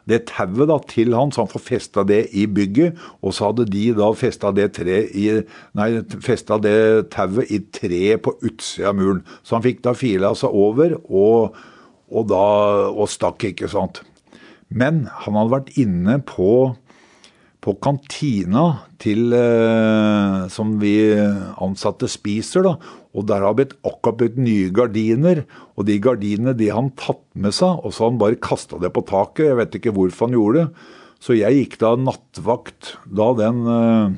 det 0.09 0.25
tauet 0.31 0.69
da 0.71 0.79
til 0.91 1.15
han, 1.17 1.33
så 1.33 1.45
han 1.45 1.53
får 1.53 1.65
festa 1.65 2.05
det 2.09 2.23
i 2.37 2.47
bygget. 2.51 2.99
Og 3.23 3.35
så 3.37 3.51
hadde 3.51 3.69
de 3.71 3.85
da 3.97 4.11
festa 4.17 4.53
det, 4.55 4.71
tauet 7.15 7.53
i 7.55 7.63
treet 7.75 8.23
på 8.25 8.35
utsida 8.43 8.93
av 8.93 8.99
muren. 9.01 9.25
Så 9.43 9.59
han 9.59 9.67
fikk 9.67 9.83
da 9.87 9.95
fila 9.99 10.35
seg 10.39 10.55
over 10.55 10.97
og, 11.09 11.57
og, 12.09 12.23
da, 12.31 12.45
og 12.93 13.09
stakk, 13.13 13.51
ikke 13.53 13.71
sant. 13.73 14.03
Men 14.69 15.07
han 15.25 15.37
hadde 15.39 15.55
vært 15.55 15.75
inne 15.81 16.19
på, 16.29 16.75
på 17.65 17.75
kantina 17.83 18.65
til 19.03 19.33
eh, 19.35 20.47
som 20.53 20.77
vi 20.79 20.95
ansatte 21.59 22.09
spiser, 22.11 22.65
da. 22.67 22.77
Og 23.19 23.27
der 23.27 23.43
har 23.43 23.57
blitt 23.59 23.75
akkurat 23.87 24.21
blitt 24.21 24.39
nye 24.39 24.71
gardiner. 24.75 25.43
Og 25.75 25.89
de 25.89 25.99
gardinene 26.03 26.55
de 26.57 26.71
han 26.75 26.93
tatt 26.99 27.25
med 27.35 27.57
seg, 27.57 27.83
og 27.83 27.95
så 27.95 28.05
har 28.05 28.13
han 28.13 28.23
bare 28.23 28.41
kasta 28.43 28.79
det 28.83 28.93
på 28.95 29.05
taket. 29.09 29.49
Jeg 29.51 29.59
vet 29.59 29.79
ikke 29.81 29.95
hvorfor 29.97 30.29
han 30.29 30.39
gjorde 30.39 30.65
det. 30.65 30.97
Så 31.19 31.35
jeg 31.35 31.57
gikk 31.65 31.79
da 31.83 31.97
nattvakt 31.99 32.95
da 33.11 33.33
den, 33.41 33.63
eh, 33.67 34.09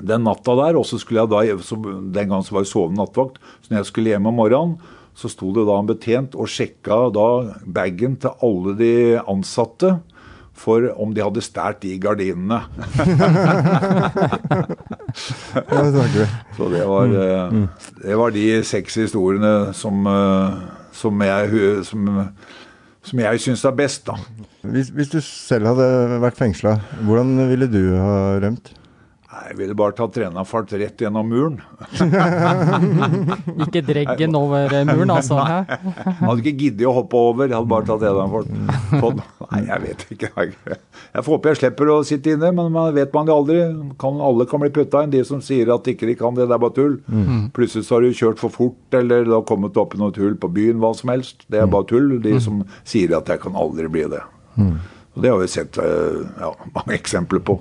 den 0.00 0.24
natta 0.24 0.56
der. 0.56 0.80
Og 0.80 0.88
så 0.88 1.00
skulle 1.02 1.26
jeg 1.26 1.32
da, 1.34 1.44
så 1.60 1.76
den 1.76 2.28
gangen 2.30 2.46
så 2.46 2.56
var 2.56 2.64
jeg 2.64 2.72
sovende 2.72 3.02
nattvakt, 3.02 3.40
så 3.60 3.72
når 3.72 3.82
jeg 3.82 3.90
skulle 3.92 4.14
hjem 4.14 4.30
om 4.32 4.40
morgenen, 4.40 4.78
så 5.16 5.30
sto 5.32 5.48
det 5.56 5.64
da 5.64 5.78
en 5.80 5.88
betjent 5.88 6.34
og 6.36 6.50
sjekka 6.52 7.06
da 7.16 7.28
bagen 7.64 8.18
til 8.20 8.36
alle 8.44 8.74
de 8.76 8.94
ansatte 9.24 9.94
for 10.56 10.88
om 10.96 11.12
de 11.14 11.22
hadde 11.24 11.42
stjålet 11.44 11.82
de 11.84 11.98
gardinene. 12.00 12.60
Så 16.56 16.68
det 16.72 16.82
var, 16.88 17.12
eh, 17.12 17.52
det 18.02 18.16
var 18.18 18.34
de 18.34 18.46
seks 18.66 18.94
historiene 19.04 19.72
som, 19.76 20.06
eh, 20.06 20.56
som 20.96 21.22
jeg, 21.22 21.84
som, 21.88 22.08
som 23.04 23.22
jeg 23.26 23.44
syns 23.44 23.64
er 23.68 23.76
best, 23.76 24.06
da. 24.08 24.16
Hvis, 24.66 24.88
hvis 24.96 25.12
du 25.12 25.20
selv 25.24 25.70
hadde 25.74 26.20
vært 26.24 26.40
fengsla, 26.40 26.78
hvordan 27.06 27.36
ville 27.52 27.68
du 27.70 27.82
ha 28.00 28.16
rømt? 28.42 28.72
Jeg 29.36 29.56
ville 29.58 29.74
bare 29.78 29.94
tatt 29.94 30.14
trenerfart 30.16 30.72
rett 30.80 31.02
gjennom 31.04 31.28
muren. 31.28 31.58
Ikke 33.66 33.82
dreggen 33.84 34.34
over 34.38 34.72
muren, 34.88 35.12
altså. 35.12 35.38
Hæ? 35.44 35.58
Jeg 35.68 36.14
hadde 36.20 36.42
ikke 36.42 36.54
giddet 36.62 36.86
å 36.88 36.94
hoppe 36.96 37.20
over, 37.20 37.46
jeg 37.50 37.56
hadde 37.56 37.70
bare 37.70 37.86
tatt 37.88 38.00
trenerfart. 38.02 38.48
Nei, 39.52 39.60
jeg 39.68 39.82
vet 39.84 40.04
ikke. 40.16 40.30
Jeg 40.36 41.22
får 41.26 41.30
håpe 41.30 41.52
jeg 41.52 41.60
slipper 41.60 41.92
å 41.92 41.98
sitte 42.08 42.34
inne, 42.34 42.50
men 42.56 42.72
man 42.74 42.90
vet 42.96 43.12
man 43.14 43.28
jo 43.30 43.36
aldri. 43.42 43.58
Kan, 44.02 44.18
alle 44.24 44.48
kan 44.50 44.62
bli 44.64 44.72
putta 44.74 45.04
inn. 45.04 45.12
De 45.14 45.22
som 45.28 45.42
sier 45.44 45.70
at 45.74 45.92
ikke 45.92 46.08
de 46.10 46.16
kan 46.18 46.34
det, 46.36 46.48
det 46.50 46.56
er 46.56 46.64
bare 46.64 46.76
tull. 46.78 46.96
Plutselig 47.56 47.86
så 47.86 47.98
har 47.98 48.06
du 48.06 48.16
kjørt 48.16 48.42
for 48.42 48.54
fort, 48.54 48.80
eller 48.96 49.28
det 49.28 49.36
har 49.36 49.46
kommet 49.48 49.76
opp 49.80 49.94
i 49.96 50.00
noe 50.00 50.14
tull 50.16 50.34
på 50.40 50.50
byen, 50.56 50.80
hva 50.82 50.94
som 50.96 51.12
helst. 51.14 51.44
Det 51.52 51.60
er 51.62 51.70
bare 51.70 51.86
tull. 51.92 52.16
De 52.24 52.34
som 52.42 52.64
sier 52.88 53.14
at 53.20 53.28
jeg 53.30 53.44
kan 53.44 53.56
aldri 53.58 53.88
bli 53.92 54.08
det. 54.16 54.24
Og 55.16 55.22
det 55.24 55.30
har 55.32 55.38
vi 55.40 55.46
sett 55.48 55.78
eh, 55.80 56.18
ja, 56.40 56.50
mange 56.76 56.96
eksempler 56.96 57.40
på. 57.44 57.60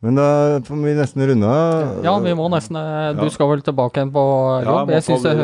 Men 0.00 0.16
da 0.16 0.60
får 0.64 0.78
vi 0.80 0.92
nesten 0.96 1.26
runde 1.28 1.44
av. 1.46 2.04
Ja, 2.04 2.14
vi 2.24 2.32
må 2.32 2.46
nesten 2.48 2.76
Du 3.18 3.26
Du 3.26 3.30
skal 3.34 3.50
vel 3.50 3.60
tilbake 3.60 4.00
igjen 4.00 4.12
på 4.14 4.22
jobb? 4.64 4.88
Jeg 4.88 4.96
jeg 4.96 5.04
syns 5.04 5.26
jeg, 5.28 5.36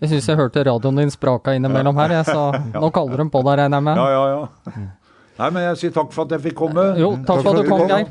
jeg, 0.00 0.08
synes 0.10 0.26
jeg 0.28 0.36
hørte 0.40 0.64
radioen 0.66 0.98
din 0.98 1.10
spraka 1.14 1.54
innimellom 1.54 1.94
her, 2.02 2.16
jeg, 2.18 2.24
så 2.26 2.50
nå 2.82 2.90
kaller 2.90 3.22
de 3.22 3.28
på 3.30 3.44
deg, 3.46 3.60
regner 3.62 3.78
jeg 3.78 3.86
med. 3.86 3.96
Ja, 4.02 4.08
ja, 4.10 4.24
ja. 4.34 4.82
Nei, 5.38 5.50
men 5.54 5.62
jeg 5.68 5.78
sier 5.84 5.94
takk 5.94 6.10
for 6.14 6.26
at 6.26 6.34
jeg 6.34 6.42
fikk 6.50 6.58
komme. 6.64 6.82
Jo, 6.98 7.14
takk 7.22 7.46
for 7.46 7.54
at 7.54 7.62
du 7.62 7.70
kom, 7.70 7.86
Geir. 7.86 8.10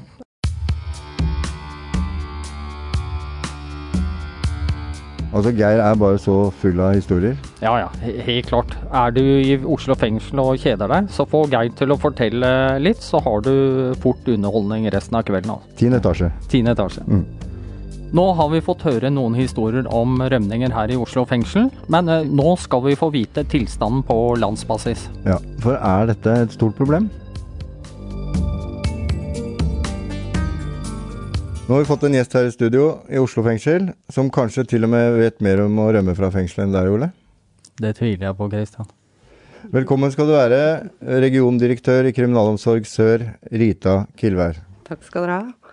Altså, 5.33 5.51
Geir 5.59 5.83
er 5.83 5.95
bare 5.99 6.23
så 6.23 6.37
full 6.63 6.79
av 6.79 6.95
historier. 6.95 7.35
Ja 7.63 7.77
ja, 7.79 7.89
helt 8.03 8.49
klart. 8.49 8.73
Er 8.91 9.13
du 9.15 9.21
i 9.23 9.53
Oslo 9.55 9.95
fengsel 9.95 10.41
og 10.43 10.57
kjeder 10.59 10.89
deg, 10.91 11.07
så 11.15 11.23
få 11.29 11.45
Geir 11.47 11.71
til 11.79 11.93
å 11.93 11.99
fortelle 11.99 12.49
litt, 12.83 12.99
så 12.99 13.21
har 13.23 13.45
du 13.45 13.53
fort 14.03 14.27
underholdning 14.27 14.89
resten 14.91 15.15
av 15.15 15.23
kvelden. 15.29 15.53
Altså. 15.55 15.77
Tiende 15.79 16.01
etasje. 16.03 16.29
Tiende 16.51 16.73
etasje. 16.75 17.05
Mm. 17.07 17.23
Nå 18.13 18.25
har 18.37 18.51
vi 18.51 18.59
fått 18.61 18.83
høre 18.85 19.09
noen 19.09 19.37
historier 19.39 19.87
om 19.95 20.19
rømninger 20.19 20.75
her 20.75 20.91
i 20.91 20.99
Oslo 20.99 21.23
fengsel, 21.29 21.71
men 21.87 22.11
eh, 22.11 22.27
nå 22.27 22.57
skal 22.59 22.83
vi 22.83 22.97
få 22.99 23.09
vite 23.15 23.45
tilstanden 23.47 24.03
på 24.05 24.19
landsbasis. 24.43 25.07
Ja, 25.23 25.39
For 25.63 25.79
er 25.79 26.11
dette 26.11 26.35
et 26.43 26.59
stort 26.59 26.75
problem? 26.75 27.07
Nå 31.63 31.71
har 31.71 31.79
vi 31.79 31.87
fått 31.87 32.03
en 32.03 32.19
gjest 32.19 32.35
her 32.35 32.51
i 32.51 32.53
studio 32.53 32.85
i 33.07 33.23
Oslo 33.23 33.47
fengsel, 33.47 33.93
som 34.11 34.27
kanskje 34.27 34.67
til 34.75 34.83
og 34.83 34.91
med 34.91 35.15
vet 35.23 35.39
mer 35.39 35.63
om 35.63 35.79
å 35.79 35.93
rømme 35.95 36.13
fra 36.19 36.27
fengselet 36.27 36.67
enn 36.67 36.75
deg, 36.75 36.91
Ole. 36.91 37.13
Det 37.81 37.95
tviler 37.97 38.27
jeg 38.27 38.37
på, 38.37 38.49
Christian. 38.51 38.89
Velkommen 39.73 40.11
skal 40.11 40.27
du 40.27 40.33
være, 40.35 40.59
regiondirektør 41.23 42.09
i 42.09 42.11
Kriminalomsorg 42.13 42.85
Sør, 42.85 43.23
Rita 43.49 44.03
Kilvær. 44.19 44.59
Takk 44.85 45.05
skal 45.07 45.25
dere 45.25 45.37
ha. 45.39 45.71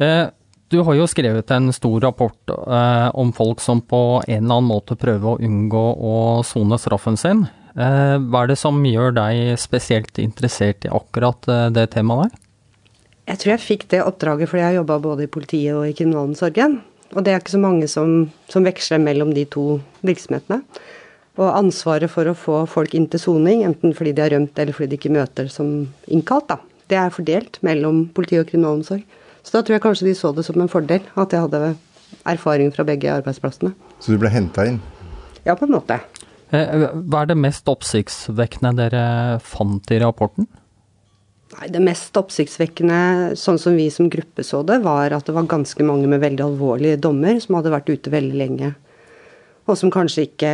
Eh, 0.00 0.26
du 0.70 0.82
har 0.86 0.98
jo 0.98 1.08
skrevet 1.10 1.50
en 1.56 1.72
stor 1.74 1.96
rapport 2.04 2.52
eh, 2.52 3.08
om 3.18 3.32
folk 3.34 3.64
som 3.64 3.80
på 3.82 4.20
en 4.20 4.36
eller 4.36 4.60
annen 4.60 4.68
måte 4.68 4.98
prøver 5.00 5.32
å 5.32 5.40
unngå 5.40 5.86
å 5.96 6.14
sone 6.46 6.78
straffen 6.78 7.18
sin. 7.20 7.42
Eh, 7.74 8.16
hva 8.20 8.44
er 8.44 8.52
det 8.52 8.60
som 8.60 8.78
gjør 8.84 9.16
deg 9.16 9.56
spesielt 9.60 10.20
interessert 10.22 10.86
i 10.86 10.92
akkurat 10.94 11.50
det 11.74 11.88
temaet 11.96 12.28
der? 12.28 12.46
Jeg 13.30 13.40
tror 13.40 13.54
jeg 13.54 13.64
fikk 13.64 13.90
det 13.90 14.04
oppdraget 14.04 14.50
fordi 14.50 14.62
jeg 14.62 14.78
jobba 14.80 15.02
både 15.02 15.26
i 15.26 15.32
politiet 15.32 15.74
og 15.74 15.88
i 15.88 15.96
kriminalomsorgen. 15.96 16.80
Og 17.10 17.24
det 17.26 17.32
er 17.32 17.42
ikke 17.42 17.56
så 17.56 17.64
mange 17.64 17.88
som, 17.90 18.30
som 18.50 18.66
veksler 18.66 19.02
mellom 19.02 19.32
de 19.34 19.44
to 19.50 19.80
virksomhetene. 20.06 20.62
Og 21.40 21.48
ansvaret 21.48 22.12
for 22.12 22.28
å 22.28 22.36
få 22.36 22.62
folk 22.68 22.94
inn 22.96 23.06
til 23.08 23.22
soning, 23.22 23.62
enten 23.64 23.94
fordi 23.96 24.12
de 24.16 24.24
har 24.26 24.34
rømt 24.34 24.58
eller 24.60 24.76
fordi 24.76 24.92
de 24.92 25.00
ikke 25.00 25.14
møter 25.14 25.48
som 25.52 25.88
innkalt, 26.12 26.50
da, 26.50 26.58
det 26.92 26.98
er 27.00 27.14
fordelt 27.14 27.56
mellom 27.64 28.04
politi 28.14 28.38
og 28.40 28.48
kriminalomsorg. 28.50 29.06
Så 29.40 29.56
da 29.56 29.62
tror 29.64 29.78
jeg 29.78 29.84
kanskje 29.86 30.10
de 30.10 30.16
så 30.18 30.34
det 30.36 30.44
som 30.44 30.60
en 30.60 30.68
fordel 30.68 31.06
at 31.16 31.32
jeg 31.32 31.46
hadde 31.46 31.74
erfaring 32.28 32.72
fra 32.74 32.84
begge 32.84 33.08
arbeidsplassene. 33.12 33.72
Så 34.02 34.12
du 34.12 34.20
ble 34.20 34.32
henta 34.32 34.66
inn? 34.68 34.80
Ja, 35.46 35.54
på 35.56 35.64
en 35.64 35.78
måte. 35.78 35.96
Eh, 36.52 36.88
hva 37.08 37.22
er 37.22 37.30
det 37.30 37.38
mest 37.40 37.68
oppsiktsvekkende 37.70 38.74
dere 38.76 39.04
fant 39.46 39.88
i 39.94 40.00
rapporten? 40.02 40.48
Nei, 41.56 41.68
Det 41.72 41.82
mest 41.82 42.16
oppsiktsvekkende, 42.18 43.36
sånn 43.38 43.58
som 43.58 43.78
vi 43.78 43.88
som 43.90 44.10
gruppe 44.10 44.44
så 44.46 44.62
det, 44.66 44.80
var 44.84 45.14
at 45.14 45.26
det 45.26 45.34
var 45.34 45.48
ganske 45.50 45.86
mange 45.86 46.10
med 46.10 46.22
veldig 46.22 46.44
alvorlige 46.46 47.00
dommer 47.00 47.40
som 47.42 47.58
hadde 47.58 47.72
vært 47.74 47.90
ute 47.90 48.12
veldig 48.12 48.38
lenge. 48.38 48.74
Og 49.66 49.78
som 49.78 49.90
kanskje 49.94 50.26
ikke 50.28 50.52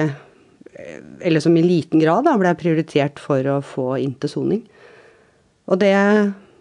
Eller 0.77 1.41
som 1.41 1.57
i 1.57 1.65
liten 1.65 2.03
grad 2.03 2.27
da, 2.27 2.35
ble 2.41 2.53
prioritert 2.59 3.21
for 3.23 3.47
å 3.49 3.61
få 3.65 3.95
inn 4.03 4.17
til 4.21 4.33
soning. 4.33 4.65
Og 5.67 5.81
det, 5.81 5.95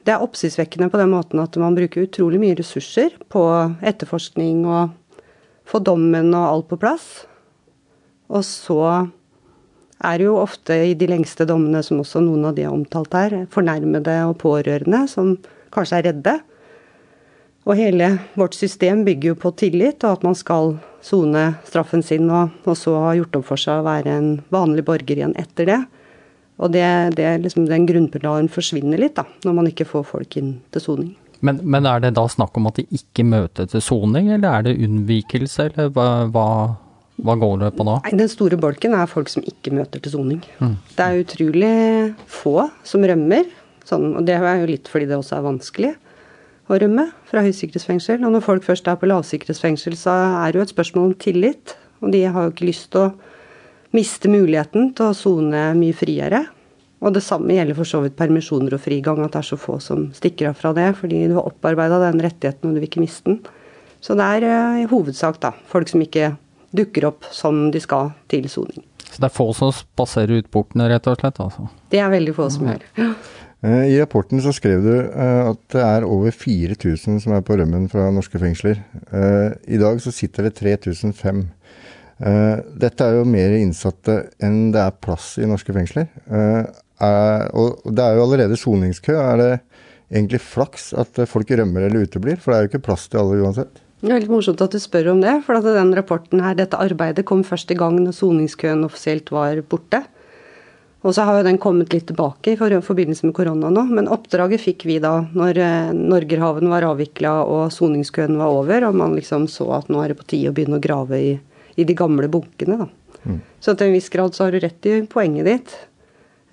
det 0.07 0.13
er 0.13 0.23
oppsiktsvekkende 0.23 0.89
på 0.93 1.01
den 1.01 1.11
måten 1.11 1.41
at 1.43 1.57
man 1.61 1.75
bruker 1.77 2.07
utrolig 2.07 2.39
mye 2.41 2.57
ressurser 2.57 3.17
på 3.33 3.43
etterforskning 3.85 4.63
og 4.65 5.21
få 5.67 5.81
dommen 5.83 6.31
og 6.33 6.47
alt 6.47 6.71
på 6.71 6.79
plass. 6.81 7.09
Og 8.31 8.41
så 8.47 8.81
er 10.05 10.17
det 10.17 10.27
jo 10.27 10.39
ofte 10.39 10.77
i 10.89 10.95
de 10.97 11.07
lengste 11.09 11.47
dommene, 11.47 11.81
som 11.85 12.01
også 12.01 12.21
noen 12.23 12.49
av 12.49 12.57
de 12.57 12.65
har 12.65 12.75
omtalt 12.75 13.13
her, 13.15 13.37
fornærmede 13.53 14.17
og 14.29 14.37
pårørende 14.41 15.05
som 15.11 15.35
kanskje 15.75 16.01
er 16.01 16.07
redde. 16.09 16.35
Og 17.65 17.79
hele 17.79 18.11
vårt 18.37 18.57
system 18.57 19.05
bygger 19.07 19.33
jo 19.33 19.39
på 19.41 19.53
tillit, 19.57 20.03
og 20.05 20.19
at 20.19 20.25
man 20.27 20.37
skal 20.37 20.75
sone 21.05 21.43
straffen 21.67 22.03
sin, 22.05 22.29
og, 22.33 22.55
og 22.65 22.77
så 22.79 22.95
ha 23.03 23.13
gjort 23.17 23.37
opp 23.39 23.51
for 23.51 23.61
seg 23.61 23.81
å 23.81 23.85
være 23.85 24.15
en 24.17 24.31
vanlig 24.53 24.85
borger 24.87 25.19
igjen 25.19 25.35
etter 25.39 25.69
det. 25.69 25.81
Og 26.55 26.71
det, 26.71 26.85
det 27.17 27.25
er 27.27 27.43
liksom 27.43 27.67
den 27.67 27.85
grunnpilaren 27.87 28.47
forsvinner 28.51 29.01
litt, 29.01 29.17
da, 29.17 29.25
når 29.45 29.57
man 29.57 29.69
ikke 29.69 29.87
får 29.89 30.05
folk 30.07 30.37
inn 30.39 30.55
til 30.73 30.83
soning. 30.83 31.11
Men, 31.45 31.59
men 31.67 31.85
er 31.89 32.01
det 32.01 32.13
da 32.15 32.23
snakk 32.31 32.55
om 32.57 32.69
at 32.69 32.79
de 32.79 32.85
ikke 32.95 33.25
møter 33.27 33.67
til 33.69 33.83
soning, 33.83 34.31
eller 34.33 34.61
er 34.61 34.65
det 34.69 34.77
unnvikelse, 34.87 35.67
eller 35.67 35.91
hva, 35.93 36.07
hva, 36.31 36.47
hva 37.27 37.35
går 37.41 37.59
det 37.65 37.73
på 37.75 37.85
da? 37.85 37.99
Nei, 38.07 38.15
Den 38.23 38.31
store 38.31 38.57
bolken 38.61 38.95
er 38.97 39.11
folk 39.11 39.29
som 39.33 39.45
ikke 39.45 39.75
møter 39.75 40.01
til 40.01 40.15
soning. 40.15 40.41
Det 40.95 41.05
er 41.05 41.21
utrolig 41.21 41.75
få 42.31 42.69
som 42.87 43.05
rømmer, 43.05 43.51
sånn, 43.85 44.15
og 44.15 44.25
det 44.25 44.39
er 44.39 44.63
jo 44.63 44.71
litt 44.71 44.89
fordi 44.89 45.11
det 45.11 45.19
også 45.19 45.37
er 45.37 45.47
vanskelig 45.51 45.93
å 46.65 46.79
rømme 46.81 47.09
fra 47.29 47.43
høysikkerhetsfengsel. 47.45 48.23
Og 48.25 48.33
når 48.33 48.45
folk 48.45 48.65
først 48.65 48.87
er 48.89 48.97
på 48.99 49.09
lavsikkerhetsfengsel, 49.09 49.97
så 49.99 50.15
er 50.41 50.51
det 50.51 50.59
jo 50.59 50.65
et 50.65 50.73
spørsmål 50.73 51.11
om 51.11 51.15
tillit. 51.21 51.75
Og 52.01 52.11
de 52.13 52.25
har 52.25 52.45
jo 52.47 52.53
ikke 52.53 52.69
lyst 52.69 52.91
til 52.93 53.07
å 53.07 53.13
miste 53.95 54.31
muligheten 54.31 54.91
til 54.97 55.11
å 55.11 55.17
sone 55.17 55.67
mye 55.77 55.95
friere. 55.95 56.45
Og 57.05 57.13
det 57.13 57.23
samme 57.23 57.53
gjelder 57.53 57.77
for 57.77 57.87
så 57.87 58.01
vidt 58.01 58.17
permisjoner 58.17 58.77
og 58.77 58.81
frigang, 58.81 59.21
at 59.21 59.35
det 59.35 59.43
er 59.43 59.49
så 59.51 59.59
få 59.59 59.77
som 59.83 60.07
stikker 60.15 60.49
av 60.49 60.57
fra 60.57 60.71
det, 60.75 60.87
fordi 60.97 61.25
du 61.29 61.35
har 61.37 61.47
opparbeida 61.49 61.99
den 62.07 62.23
rettigheten 62.23 62.69
og 62.69 62.75
du 62.75 62.81
vil 62.81 62.89
ikke 62.89 63.03
miste 63.03 63.29
den. 63.29 63.39
Så 64.01 64.17
det 64.17 64.25
er 64.37 64.47
eh, 64.47 64.81
i 64.83 64.89
hovedsak 64.89 65.37
da, 65.43 65.53
folk 65.69 65.89
som 65.91 66.01
ikke 66.03 66.33
dukker 66.75 67.07
opp 67.09 67.27
som 67.33 67.69
de 67.73 67.81
skal 67.83 68.11
til 68.31 68.47
soning. 68.51 68.83
Så 69.05 69.21
det 69.21 69.29
er 69.29 69.35
få 69.35 69.47
som 69.55 69.71
spaserer 69.73 70.41
ut 70.41 70.49
portene, 70.51 70.89
rett 70.91 71.07
og 71.07 71.19
slett? 71.19 71.39
altså. 71.39 71.69
Det 71.91 72.01
er 72.03 72.11
veldig 72.11 72.33
få 72.35 72.49
som 72.51 72.67
gjør. 72.67 72.83
Ja. 72.99 73.11
Eh, 73.65 73.85
I 73.95 73.99
rapporten 74.01 74.41
så 74.43 74.53
skrev 74.53 74.83
du 74.85 74.93
eh, 74.93 75.41
at 75.49 75.61
det 75.73 75.81
er 75.81 76.05
over 76.05 76.33
4000 76.35 77.21
som 77.23 77.33
er 77.33 77.45
på 77.45 77.57
rømmen 77.57 77.87
fra 77.89 78.11
norske 78.13 78.37
fengsler. 78.41 78.81
Eh, 79.09 79.55
I 79.73 79.79
dag 79.81 80.01
så 80.03 80.13
sitter 80.13 80.49
det 80.49 80.57
3005. 80.59 81.45
Eh, 82.19 82.57
Dette 82.83 83.07
er 83.07 83.17
jo 83.17 83.29
mer 83.29 83.55
innsatte 83.57 84.19
enn 84.43 84.69
det 84.75 84.83
er 84.83 84.99
plass 85.01 85.33
i 85.41 85.49
norske 85.49 85.73
fengsler. 85.75 86.11
Og 87.55 87.89
det 87.91 88.03
er 88.03 88.15
jo 88.15 88.27
allerede 88.27 88.59
soningskø. 88.59 89.17
Er 89.17 89.41
det 89.41 89.49
egentlig 90.11 90.43
flaks 90.45 90.93
at 90.95 91.17
folk 91.27 91.49
rømmer 91.49 91.87
eller 91.87 92.05
uteblir? 92.05 92.37
For 92.39 92.51
det 92.53 92.57
er 92.57 92.67
jo 92.67 92.73
ikke 92.73 92.85
plass 92.91 93.09
til 93.09 93.23
alle 93.23 93.41
uansett. 93.41 93.81
Det 94.05 94.13
er 94.13 94.21
litt 94.21 94.31
morsomt 94.31 94.61
at 94.61 94.75
du 94.75 94.77
spør 94.79 95.15
om 95.15 95.21
det, 95.23 95.39
for 95.47 95.57
at 95.57 95.65
den 95.65 95.95
rapporten 95.97 96.43
her, 96.43 96.53
dette 96.55 96.77
arbeidet 96.77 97.25
kom 97.25 97.41
først 97.47 97.71
i 97.73 97.77
gang 97.79 97.97
når 98.03 98.13
soningskøen 98.19 98.85
offisielt 98.85 99.31
var 99.33 99.57
borte. 99.65 100.03
Og 101.05 101.13
så 101.13 101.21
har 101.27 101.37
jo 101.37 101.45
den 101.45 101.59
kommet 101.61 101.93
litt 101.93 102.07
tilbake 102.09 102.55
i 102.55 102.57
forbindelse 102.57 103.27
med 103.27 103.35
korona 103.37 103.69
nå, 103.69 103.83
men 103.93 104.09
oppdraget 104.09 104.63
fikk 104.63 104.87
vi 104.89 104.97
da 105.03 105.19
når 105.37 105.59
eh, 105.61 105.91
Norgerhaven 105.93 106.71
var 106.71 106.87
avvikla 106.87 107.37
og 107.45 107.67
soningskøen 107.73 108.39
var 108.41 108.55
over, 108.57 108.87
og 108.87 108.97
man 108.97 109.13
liksom 109.13 109.45
så 109.51 109.69
at 109.77 109.91
nå 109.93 110.01
er 110.01 110.11
det 110.11 110.19
på 110.21 110.25
tide 110.33 110.49
å 110.49 110.55
begynne 110.57 110.79
å 110.79 110.85
grave 110.85 111.21
i, 111.21 111.35
i 111.77 111.85
de 111.85 111.97
gamle 111.97 112.29
bunkene, 112.33 112.79
da. 112.81 112.89
Så 113.59 113.73
til 113.73 113.89
en 113.89 113.95
viss 113.95 114.09
grad 114.13 114.35
så 114.35 114.45
har 114.45 114.53
du 114.53 114.59
rett 114.61 114.85
i 114.85 114.99
poenget 115.09 115.47
ditt. 115.49 115.71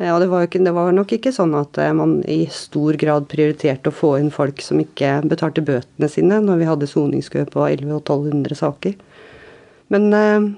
Ja, 0.01 0.15
Og 0.15 0.23
det 0.23 0.31
var, 0.33 0.47
ikke, 0.47 0.63
det 0.65 0.73
var 0.75 0.93
nok 0.97 1.13
ikke 1.15 1.35
sånn 1.35 1.53
at 1.55 1.79
eh, 1.79 1.93
man 1.95 2.17
i 2.29 2.47
stor 2.51 2.97
grad 2.99 3.29
prioriterte 3.31 3.93
å 3.93 3.95
få 3.95 4.15
inn 4.19 4.33
folk 4.35 4.63
som 4.65 4.81
ikke 4.83 5.21
betalte 5.29 5.65
bøtene 5.65 6.09
sine, 6.11 6.41
når 6.43 6.63
vi 6.63 6.69
hadde 6.71 6.89
soningskø 6.91 7.45
på 7.53 7.67
1100 7.69 7.99
og 7.99 8.03
1200 8.03 8.59
saker. 8.59 8.97
Men 9.93 10.09
eh, 10.17 10.49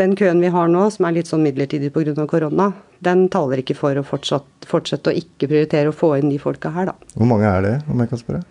den 0.00 0.16
køen 0.16 0.40
vi 0.40 0.52
har 0.54 0.70
nå, 0.72 0.86
som 0.94 1.06
er 1.06 1.18
litt 1.18 1.28
sånn 1.28 1.44
midlertidig 1.44 1.90
pga. 1.92 2.26
korona, 2.30 2.72
den 3.02 3.26
taler 3.32 3.62
ikke 3.62 3.74
for 3.78 3.98
å 3.98 4.04
fortsatt, 4.06 4.46
fortsette 4.68 5.10
å 5.12 5.16
ikke 5.18 5.48
prioritere 5.50 5.90
å 5.90 5.96
få 5.96 6.14
inn 6.20 6.30
de 6.30 6.38
folka 6.42 6.70
her, 6.74 6.86
da. 6.92 6.94
Hvor 7.16 7.26
mange 7.30 7.48
er 7.50 7.62
det, 7.66 7.74
om 7.90 7.98
jeg 8.02 8.12
kan 8.12 8.20
spørre? 8.22 8.42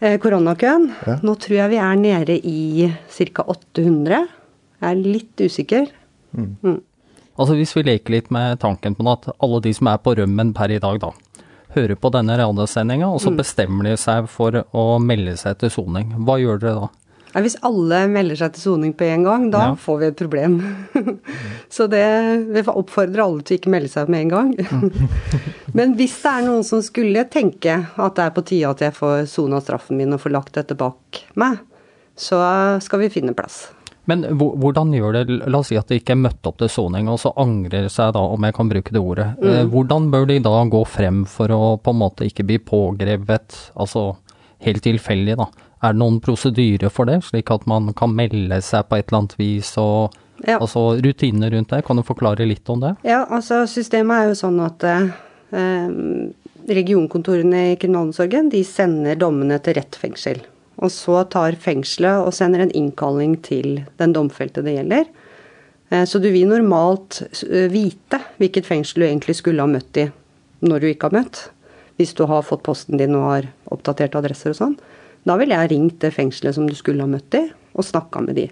Eh, 0.00 0.18
koronakøen, 0.20 0.90
Ja. 1.06 1.16
nå 1.24 1.34
tror 1.40 1.56
jeg 1.56 1.70
vi 1.72 1.78
er 1.80 1.96
nede 1.96 2.36
i 2.44 2.92
ca. 3.32 3.42
800. 3.48 4.26
Jeg 4.82 4.90
er 4.90 4.94
litt 5.00 5.36
usikker. 5.40 5.86
Altså 7.36 7.54
Hvis 7.56 7.74
vi 7.76 7.82
leker 7.84 8.10
litt 8.16 8.30
med 8.32 8.58
tanken 8.60 8.94
på 8.96 9.06
at 9.12 9.28
alle 9.44 9.60
de 9.64 9.72
som 9.76 9.88
er 9.88 9.98
på 9.98 10.14
rømmen 10.16 10.52
per 10.56 10.72
i 10.72 10.78
dag, 10.80 11.00
da, 11.00 11.10
hører 11.76 11.96
på 12.00 12.10
denne 12.12 12.36
radiosendinga, 12.40 13.08
og 13.12 13.20
så 13.20 13.32
bestemmer 13.36 13.84
de 13.90 13.96
seg 14.00 14.28
for 14.32 14.62
å 14.72 14.84
melde 15.02 15.36
seg 15.40 15.58
til 15.60 15.70
soning. 15.70 16.14
Hva 16.24 16.38
gjør 16.40 16.60
dere 16.62 16.74
da? 16.80 16.88
Ja, 17.36 17.42
hvis 17.44 17.58
alle 17.68 17.98
melder 18.08 18.38
seg 18.40 18.54
til 18.56 18.62
soning 18.64 18.94
på 18.96 19.04
en 19.12 19.26
gang, 19.26 19.42
da 19.52 19.58
Ja. 19.66 19.74
får 19.76 19.98
vi 20.00 20.06
et 20.08 20.16
problem. 20.16 20.54
Så 21.76 21.84
det, 21.92 22.00
vi 22.54 22.62
får 22.64 22.78
oppfordre 22.80 23.26
alle 23.26 23.44
til 23.44 23.58
ikke 23.58 23.72
melde 23.74 23.90
seg 23.92 24.08
med 24.08 24.24
en 24.24 24.32
gang. 24.32 24.54
Men 25.76 25.92
hvis 25.98 26.14
det 26.22 26.32
er 26.32 26.46
noen 26.46 26.64
som 26.64 26.80
skulle 26.84 27.26
tenke 27.28 27.76
at 27.92 28.16
det 28.16 28.24
er 28.24 28.32
på 28.36 28.44
tide 28.48 28.70
at 28.72 28.80
jeg 28.86 28.96
får 28.96 29.26
sona 29.28 29.60
straffen 29.60 29.98
min 30.00 30.16
og 30.16 30.22
får 30.24 30.32
lagt 30.32 30.56
dette 30.56 30.76
bak 30.80 31.20
meg, 31.36 31.58
så 32.16 32.40
skal 32.80 33.02
vi 33.04 33.10
finne 33.12 33.36
plass. 33.36 33.66
Men 34.08 34.22
hvordan 34.38 34.94
gjør 34.94 35.16
det, 35.18 35.22
la 35.50 35.58
oss 35.58 35.68
si 35.72 35.76
at 35.76 35.90
de 35.90 35.98
ikke 35.98 36.14
er 36.14 36.20
møtt 36.22 36.46
opp 36.46 36.60
til 36.62 36.70
soning, 36.70 37.08
og 37.10 37.18
så 37.20 37.32
angrer 37.42 37.88
seg 37.92 38.14
da, 38.14 38.22
om 38.22 38.44
jeg 38.46 38.54
kan 38.56 38.68
bruke 38.70 38.94
det 38.94 39.02
ordet. 39.02 39.26
Mm. 39.42 39.68
Hvordan 39.74 40.06
bør 40.14 40.28
de 40.30 40.38
da 40.46 40.52
gå 40.70 40.82
frem 40.88 41.24
for 41.28 41.50
å 41.52 41.60
på 41.82 41.92
en 41.92 41.98
måte 42.04 42.24
ikke 42.30 42.46
bli 42.46 42.60
pågrepet, 42.62 43.58
altså 43.74 44.12
helt 44.64 44.84
tilfeldig 44.86 45.36
da? 45.42 45.48
Er 45.86 45.94
det 45.94 46.00
noen 46.02 46.16
prosedyre 46.24 46.90
for 46.90 47.06
det, 47.06 47.20
slik 47.28 47.50
at 47.54 47.66
man 47.70 47.92
kan 47.94 48.14
melde 48.16 48.58
seg 48.64 48.88
på 48.90 48.98
et 48.98 49.06
eller 49.08 49.22
annet 49.22 49.36
vis, 49.38 49.72
og 49.78 50.16
Ja. 50.44 50.58
altså 50.58 50.98
rutiner 51.00 51.50
rundt 51.54 51.70
det? 51.70 51.84
Kan 51.86 51.96
du 51.96 52.02
forklare 52.02 52.44
litt 52.46 52.68
om 52.68 52.80
det? 52.82 52.96
Ja, 53.06 53.22
altså 53.30 53.62
systemet 53.70 54.16
er 54.18 54.28
jo 54.28 54.34
sånn 54.40 54.58
at 54.64 54.84
eh, 54.84 55.06
regionkontorene 56.68 57.62
i 57.72 57.76
kriminalomsorgen 57.80 58.50
de 58.52 58.62
sender 58.66 59.18
dommene 59.20 59.58
til 59.62 59.78
rett 59.78 59.96
fengsel. 59.96 60.42
Og 60.82 60.90
så 60.92 61.22
tar 61.32 61.56
fengselet 61.62 62.26
og 62.26 62.34
sender 62.36 62.66
en 62.66 62.74
innkalling 62.76 63.38
til 63.46 63.84
den 64.00 64.12
domfelte 64.12 64.64
det 64.66 64.74
gjelder. 64.76 65.06
Eh, 65.90 66.04
så 66.04 66.20
du 66.20 66.28
vil 66.34 66.48
normalt 66.50 67.22
eh, 67.46 67.68
vite 67.72 68.20
hvilket 68.40 68.66
fengsel 68.68 69.04
du 69.04 69.06
egentlig 69.08 69.38
skulle 69.38 69.62
ha 69.64 69.70
møtt 69.70 70.02
i 70.02 70.08
når 70.66 70.82
du 70.82 70.90
ikke 70.90 71.08
har 71.10 71.22
møtt. 71.22 71.46
Hvis 71.96 72.12
du 72.18 72.26
har 72.28 72.44
fått 72.44 72.64
posten 72.66 72.98
din 73.00 73.14
og 73.16 73.28
har 73.30 73.48
oppdaterte 73.72 74.18
adresser 74.20 74.52
og 74.52 74.58
sånn. 74.58 74.76
Da 75.26 75.36
ville 75.40 75.56
jeg 75.58 75.72
ringt 75.72 75.98
det 76.04 76.12
fengselet 76.14 76.54
som 76.54 76.68
du 76.68 76.74
skulle 76.78 77.02
ha 77.02 77.10
møtt 77.10 77.34
i, 77.34 77.42
og 77.76 77.84
snakka 77.84 78.22
med 78.24 78.38
de. 78.38 78.46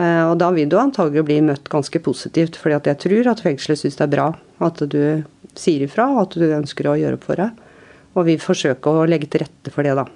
Eh, 0.00 0.24
Og 0.30 0.38
da 0.40 0.50
vil 0.50 0.68
du 0.68 0.78
antagelig 0.80 1.24
bli 1.28 1.40
møtt 1.44 1.68
ganske 1.70 2.00
positivt, 2.02 2.56
fordi 2.56 2.74
at 2.80 2.90
jeg 2.90 3.02
tror 3.04 3.30
at 3.34 3.44
fengselet 3.44 3.78
syns 3.82 4.00
det 4.00 4.08
er 4.08 4.14
bra 4.16 4.26
at 4.64 4.80
du 4.90 5.24
sier 5.54 5.84
ifra, 5.86 6.08
og 6.14 6.20
at 6.24 6.36
du 6.40 6.48
ønsker 6.48 6.88
å 6.88 6.98
gjøre 6.98 7.18
opp 7.20 7.24
for 7.28 7.38
deg. 7.38 7.64
Og 8.14 8.26
vi 8.28 8.36
forsøker 8.38 9.02
å 9.02 9.08
legge 9.10 9.28
til 9.30 9.44
rette 9.44 9.72
for 9.74 9.86
det, 9.86 9.94
da. 9.98 10.06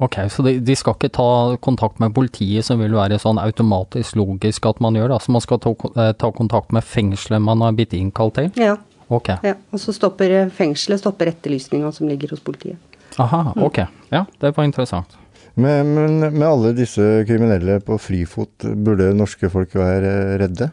Ok, 0.00 0.16
så 0.32 0.44
de, 0.46 0.54
de 0.64 0.74
skal 0.76 0.94
ikke 0.96 1.10
ta 1.12 1.56
kontakt 1.60 1.98
med 2.00 2.14
politiet, 2.16 2.64
som 2.64 2.80
vil 2.80 2.94
være 2.96 3.18
sånn 3.20 3.40
automatisk 3.40 4.16
logisk 4.16 4.68
at 4.70 4.80
man 4.80 4.96
gjør, 4.96 5.12
da. 5.12 5.18
Så 5.20 5.34
man 5.34 5.44
skal 5.44 5.60
ta, 5.60 5.74
eh, 5.92 6.12
ta 6.16 6.30
kontakt 6.32 6.72
med 6.72 6.86
fengselet 6.88 7.42
man 7.44 7.60
har 7.60 7.76
blitt 7.76 7.92
innkalt 7.96 8.38
til? 8.38 8.48
Ja. 8.60 8.78
Ok. 9.10 9.28
ja. 9.44 9.56
Og 9.74 9.82
så 9.82 9.92
stopper 9.92 10.30
eh, 10.30 10.52
fengselet 10.54 11.02
stopper 11.02 11.32
etterlysninga 11.34 11.90
som 11.92 12.08
ligger 12.08 12.32
hos 12.32 12.40
politiet. 12.44 12.78
Aha, 13.18 13.54
ok. 13.56 13.82
Ja, 14.12 14.24
det 14.38 14.52
var 14.56 14.68
interessant. 14.68 15.16
Men, 15.54 15.94
men 15.94 16.20
med 16.20 16.46
alle 16.46 16.72
disse 16.76 17.24
kriminelle 17.28 17.80
på 17.84 17.98
frifot, 18.00 18.68
burde 18.76 19.10
norske 19.16 19.50
folk 19.52 19.74
være 19.76 20.38
redde? 20.40 20.70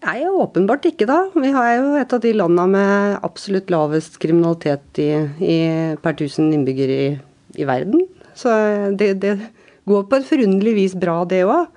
Nei, 0.00 0.22
åpenbart 0.24 0.86
ikke, 0.88 1.04
da. 1.08 1.26
Vi 1.34 1.50
har 1.52 1.74
jo 1.76 1.90
et 2.00 2.12
av 2.16 2.22
de 2.24 2.32
landa 2.32 2.64
med 2.70 3.18
absolutt 3.26 3.68
lavest 3.72 4.16
kriminalitet 4.22 5.02
i, 5.02 5.10
i 5.44 5.58
per 6.00 6.16
tusen 6.16 6.48
innbyggere 6.56 6.96
i, 6.96 7.10
i 7.60 7.66
verden. 7.68 8.06
Så 8.38 8.54
det, 8.96 9.12
det 9.20 9.36
går 9.90 10.08
på 10.08 10.16
et 10.16 10.30
forunderlig 10.30 10.74
vis 10.78 10.96
bra, 10.96 11.20
det 11.28 11.42
òg. 11.44 11.68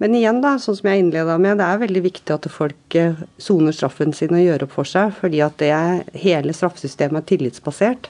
Men 0.00 0.14
igjen, 0.16 0.38
da, 0.40 0.54
sånn 0.56 0.78
som 0.78 0.88
jeg 0.88 1.02
innleda 1.02 1.34
med, 1.42 1.58
det 1.60 1.66
er 1.66 1.82
veldig 1.82 2.02
viktig 2.06 2.32
at 2.32 2.46
folk 2.48 2.96
eh, 2.96 3.18
soner 3.42 3.74
straffen 3.76 4.14
sin 4.16 4.32
og 4.32 4.40
gjør 4.40 4.64
opp 4.64 4.78
for 4.78 4.88
seg, 4.88 5.10
fordi 5.18 5.42
at 5.44 5.58
det, 5.60 5.74
hele 6.22 6.54
straffesystemet 6.56 7.20
er 7.20 7.26
tillitsbasert. 7.28 8.08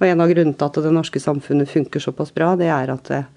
Og 0.00 0.08
en 0.08 0.22
av 0.24 0.30
grunnene 0.32 0.56
til 0.56 0.66
at 0.66 0.80
det 0.80 0.94
norske 0.96 1.20
samfunnet 1.20 1.68
funker 1.68 2.00
såpass 2.00 2.32
bra, 2.32 2.54
det 2.56 2.70
er 2.72 2.92
at 2.94 3.10
eh, 3.12 3.28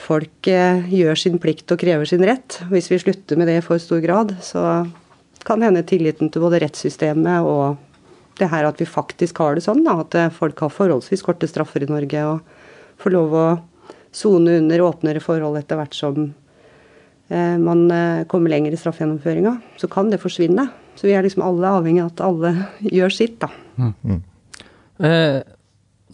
folk 0.00 0.48
eh, 0.48 0.86
gjør 0.88 1.20
sin 1.20 1.36
plikt 1.42 1.68
og 1.74 1.82
krever 1.82 2.08
sin 2.08 2.24
rett. 2.24 2.62
Hvis 2.72 2.88
vi 2.88 3.00
slutter 3.02 3.36
med 3.36 3.50
det 3.50 3.58
i 3.60 3.64
for 3.64 3.80
stor 3.82 4.00
grad, 4.00 4.32
så 4.44 4.86
kan 5.44 5.64
hende 5.64 5.84
tilliten 5.84 6.32
til 6.32 6.44
både 6.44 6.62
rettssystemet 6.64 7.44
og 7.44 7.76
det 8.40 8.48
her 8.48 8.64
at 8.64 8.80
vi 8.80 8.88
faktisk 8.88 9.42
har 9.44 9.56
det 9.56 9.64
sånn, 9.66 9.84
da, 9.84 9.98
at 10.00 10.16
eh, 10.16 10.32
folk 10.32 10.64
har 10.64 10.72
forholdsvis 10.72 11.24
korte 11.26 11.48
straffer 11.48 11.84
i 11.84 11.90
Norge 11.92 12.24
og 12.24 12.56
får 13.00 13.16
lov 13.16 13.36
å 13.36 13.46
sone 14.16 14.56
under 14.62 14.86
åpnere 14.88 15.20
forhold 15.22 15.60
etter 15.60 15.76
hvert 15.76 15.96
som 15.96 16.22
eh, 17.28 17.60
man 17.60 17.84
kommer 18.32 18.56
lenger 18.56 18.72
i 18.72 18.80
straffegjennomføringa, 18.80 19.58
så 19.76 19.92
kan 19.92 20.08
det 20.08 20.22
forsvinne. 20.24 20.70
Så 20.96 21.08
vi 21.08 21.12
er 21.16 21.24
liksom 21.24 21.44
alle 21.44 21.68
avhengig 21.76 22.00
av 22.06 22.14
at 22.14 22.24
alle 22.24 22.56
gjør 22.80 23.12
sitt, 23.20 23.36
da. 23.44 23.52
Eh, 25.00 25.40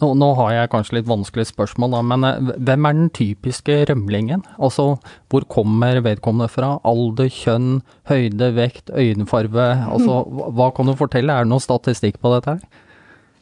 nå, 0.01 0.11
nå 0.13 0.27
har 0.37 0.51
jeg 0.53 0.71
kanskje 0.71 0.97
litt 0.99 1.07
vanskelig 1.09 1.47
spørsmål, 1.49 1.95
da, 1.95 2.01
men 2.05 2.25
eh, 2.27 2.51
hvem 2.69 2.87
er 2.87 2.97
den 2.97 3.11
typiske 3.17 3.79
rømlingen? 3.89 4.43
Altså, 4.55 4.89
hvor 5.31 5.47
kommer 5.51 5.99
vedkommende 6.05 6.49
fra? 6.53 6.75
Alder, 6.87 7.29
kjønn, 7.33 7.79
høyde, 8.11 8.51
vekt, 8.57 8.91
øyenfarve? 8.93 9.69
Altså, 9.87 10.21
hva, 10.27 10.69
kan 10.75 10.89
du 10.89 10.95
fortelle? 10.99 11.33
Er 11.33 11.47
det 11.47 11.53
noe 11.53 11.63
statistikk 11.63 12.21
på 12.21 12.35
dette 12.35 12.57
her? 12.57 12.83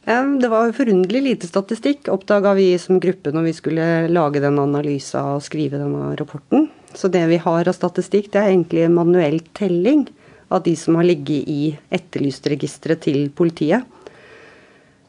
Det 0.06 0.48
var 0.52 0.70
forunderlig 0.70 1.22
lite 1.24 1.48
statistikk, 1.50 2.06
oppdaga 2.12 2.52
vi 2.54 2.68
som 2.78 3.00
gruppe 3.02 3.32
når 3.34 3.48
vi 3.48 3.54
skulle 3.56 3.86
lage 4.06 4.38
den 4.42 4.60
analysa 4.62 5.24
og 5.34 5.42
skrive 5.42 5.80
denne 5.80 6.12
rapporten. 6.20 6.68
Så 6.94 7.10
det 7.12 7.24
vi 7.26 7.40
har 7.42 7.66
av 7.66 7.74
statistikk, 7.74 8.30
det 8.30 8.38
er 8.38 8.52
egentlig 8.52 8.84
en 8.86 8.94
manuell 8.94 9.40
telling 9.58 10.06
av 10.54 10.62
de 10.62 10.76
som 10.78 10.94
har 10.94 11.08
ligget 11.08 11.50
i 11.50 11.74
etterlystregisteret 11.90 13.02
til 13.02 13.26
politiet. 13.34 13.82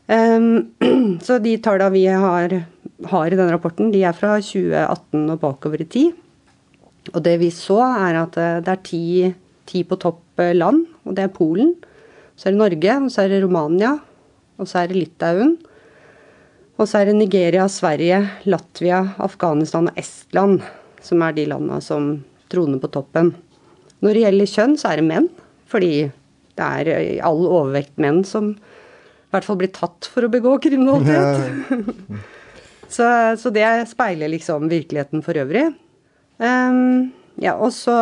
Ehm, 0.08 0.74
så 1.26 1.39
de 1.43 1.58
tallene 1.63 1.93
vi 1.93 2.06
har, 2.08 2.56
har 3.12 3.28
i 3.32 3.39
den 3.39 3.52
rapporten, 3.52 3.91
de 3.93 4.04
er 4.08 4.15
fra 4.17 4.38
2018 4.39 5.28
og 5.34 5.41
bakover 5.43 5.84
i 5.84 5.89
tid. 5.98 6.15
Og 7.13 7.22
det 7.24 7.38
vi 7.43 7.52
så, 7.54 7.80
er 8.08 8.22
at 8.24 8.39
eh, 8.41 8.58
det 8.63 8.74
er 8.74 8.84
ti, 8.88 9.04
ti 9.67 9.84
på 9.88 10.00
topp 10.02 10.43
eh, 10.43 10.56
land, 10.56 10.86
og 11.08 11.15
det 11.17 11.28
er 11.28 11.36
Polen. 11.36 11.76
Så 12.38 12.50
er 12.50 12.56
det 12.56 12.62
Norge, 12.63 12.98
og 13.04 13.13
så 13.13 13.24
er 13.24 13.34
det 13.34 13.43
Romania, 13.43 13.96
og 14.58 14.70
så 14.70 14.84
er 14.84 14.91
det 14.91 15.00
Litauen. 15.00 15.56
Og 16.78 16.86
så 16.86 17.00
er 17.00 17.10
det 17.10 17.17
Nigeria, 17.17 17.65
Sverige, 17.72 18.20
Latvia, 18.46 19.00
Afghanistan 19.24 19.89
og 19.89 19.98
Estland 19.98 20.60
som 21.08 21.24
er 21.24 21.36
de 21.36 21.48
landene 21.50 21.80
som 21.84 22.10
troner 22.52 22.82
på 22.82 22.89
toppen. 22.93 23.34
Når 24.04 24.13
det 24.13 24.24
gjelder 24.26 24.52
kjønn, 24.52 24.76
så 24.80 24.91
er 24.91 25.02
det 25.02 25.08
menn. 25.08 25.30
Fordi 25.67 25.91
det 26.58 26.67
er 26.67 26.89
i 26.96 27.17
all 27.26 27.43
overvekt 27.43 27.98
menn 28.02 28.24
som 28.28 28.54
i 29.27 29.35
hvert 29.35 29.43
fall 29.43 29.59
blir 29.59 29.71
tatt 29.75 30.07
for 30.07 30.23
å 30.23 30.31
begå 30.31 30.53
kriminalitet. 30.63 31.67
så, 32.95 33.07
så 33.35 33.51
det 33.51 33.67
speiler 33.91 34.31
liksom 34.31 34.69
virkeligheten 34.71 35.23
for 35.25 35.39
øvrig. 35.41 35.65
Um, 36.39 37.09
ja, 37.41 37.55
og 37.57 37.71
så 37.73 37.93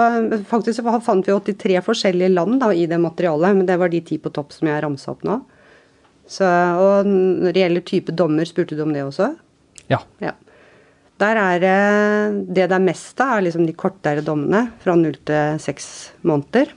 Faktisk 0.48 0.82
så 0.82 1.00
fant 1.04 1.28
vi 1.28 1.34
83 1.34 1.82
forskjellige 1.84 2.34
land 2.34 2.60
da, 2.62 2.70
i 2.76 2.86
det 2.88 3.00
materialet, 3.02 3.58
men 3.58 3.68
det 3.68 3.80
var 3.82 3.92
de 3.92 4.04
ti 4.06 4.20
på 4.22 4.32
topp 4.36 4.54
som 4.56 4.70
jeg 4.70 4.84
ramsa 4.86 5.16
opp 5.16 5.26
nå. 5.28 5.42
Så, 6.30 6.46
og 6.46 7.10
når 7.10 7.54
det 7.54 7.62
gjelder 7.64 7.86
type 7.86 8.16
dommer, 8.18 8.48
spurte 8.50 8.78
du 8.78 8.86
om 8.86 8.94
det 8.94 9.04
også? 9.06 9.34
Ja. 9.92 10.02
Ja. 10.24 10.34
Der 11.22 11.40
er 11.40 11.60
det 11.64 11.76
det 12.54 12.66
er 12.66 12.82
mest 12.84 13.20
av, 13.24 13.38
er 13.38 13.46
liksom 13.48 13.68
de 13.68 13.76
kortere 13.78 14.24
dommene, 14.26 14.68
fra 14.84 14.98
null 15.00 15.18
til 15.26 15.60
seks 15.64 15.88
måneder. 16.28 16.74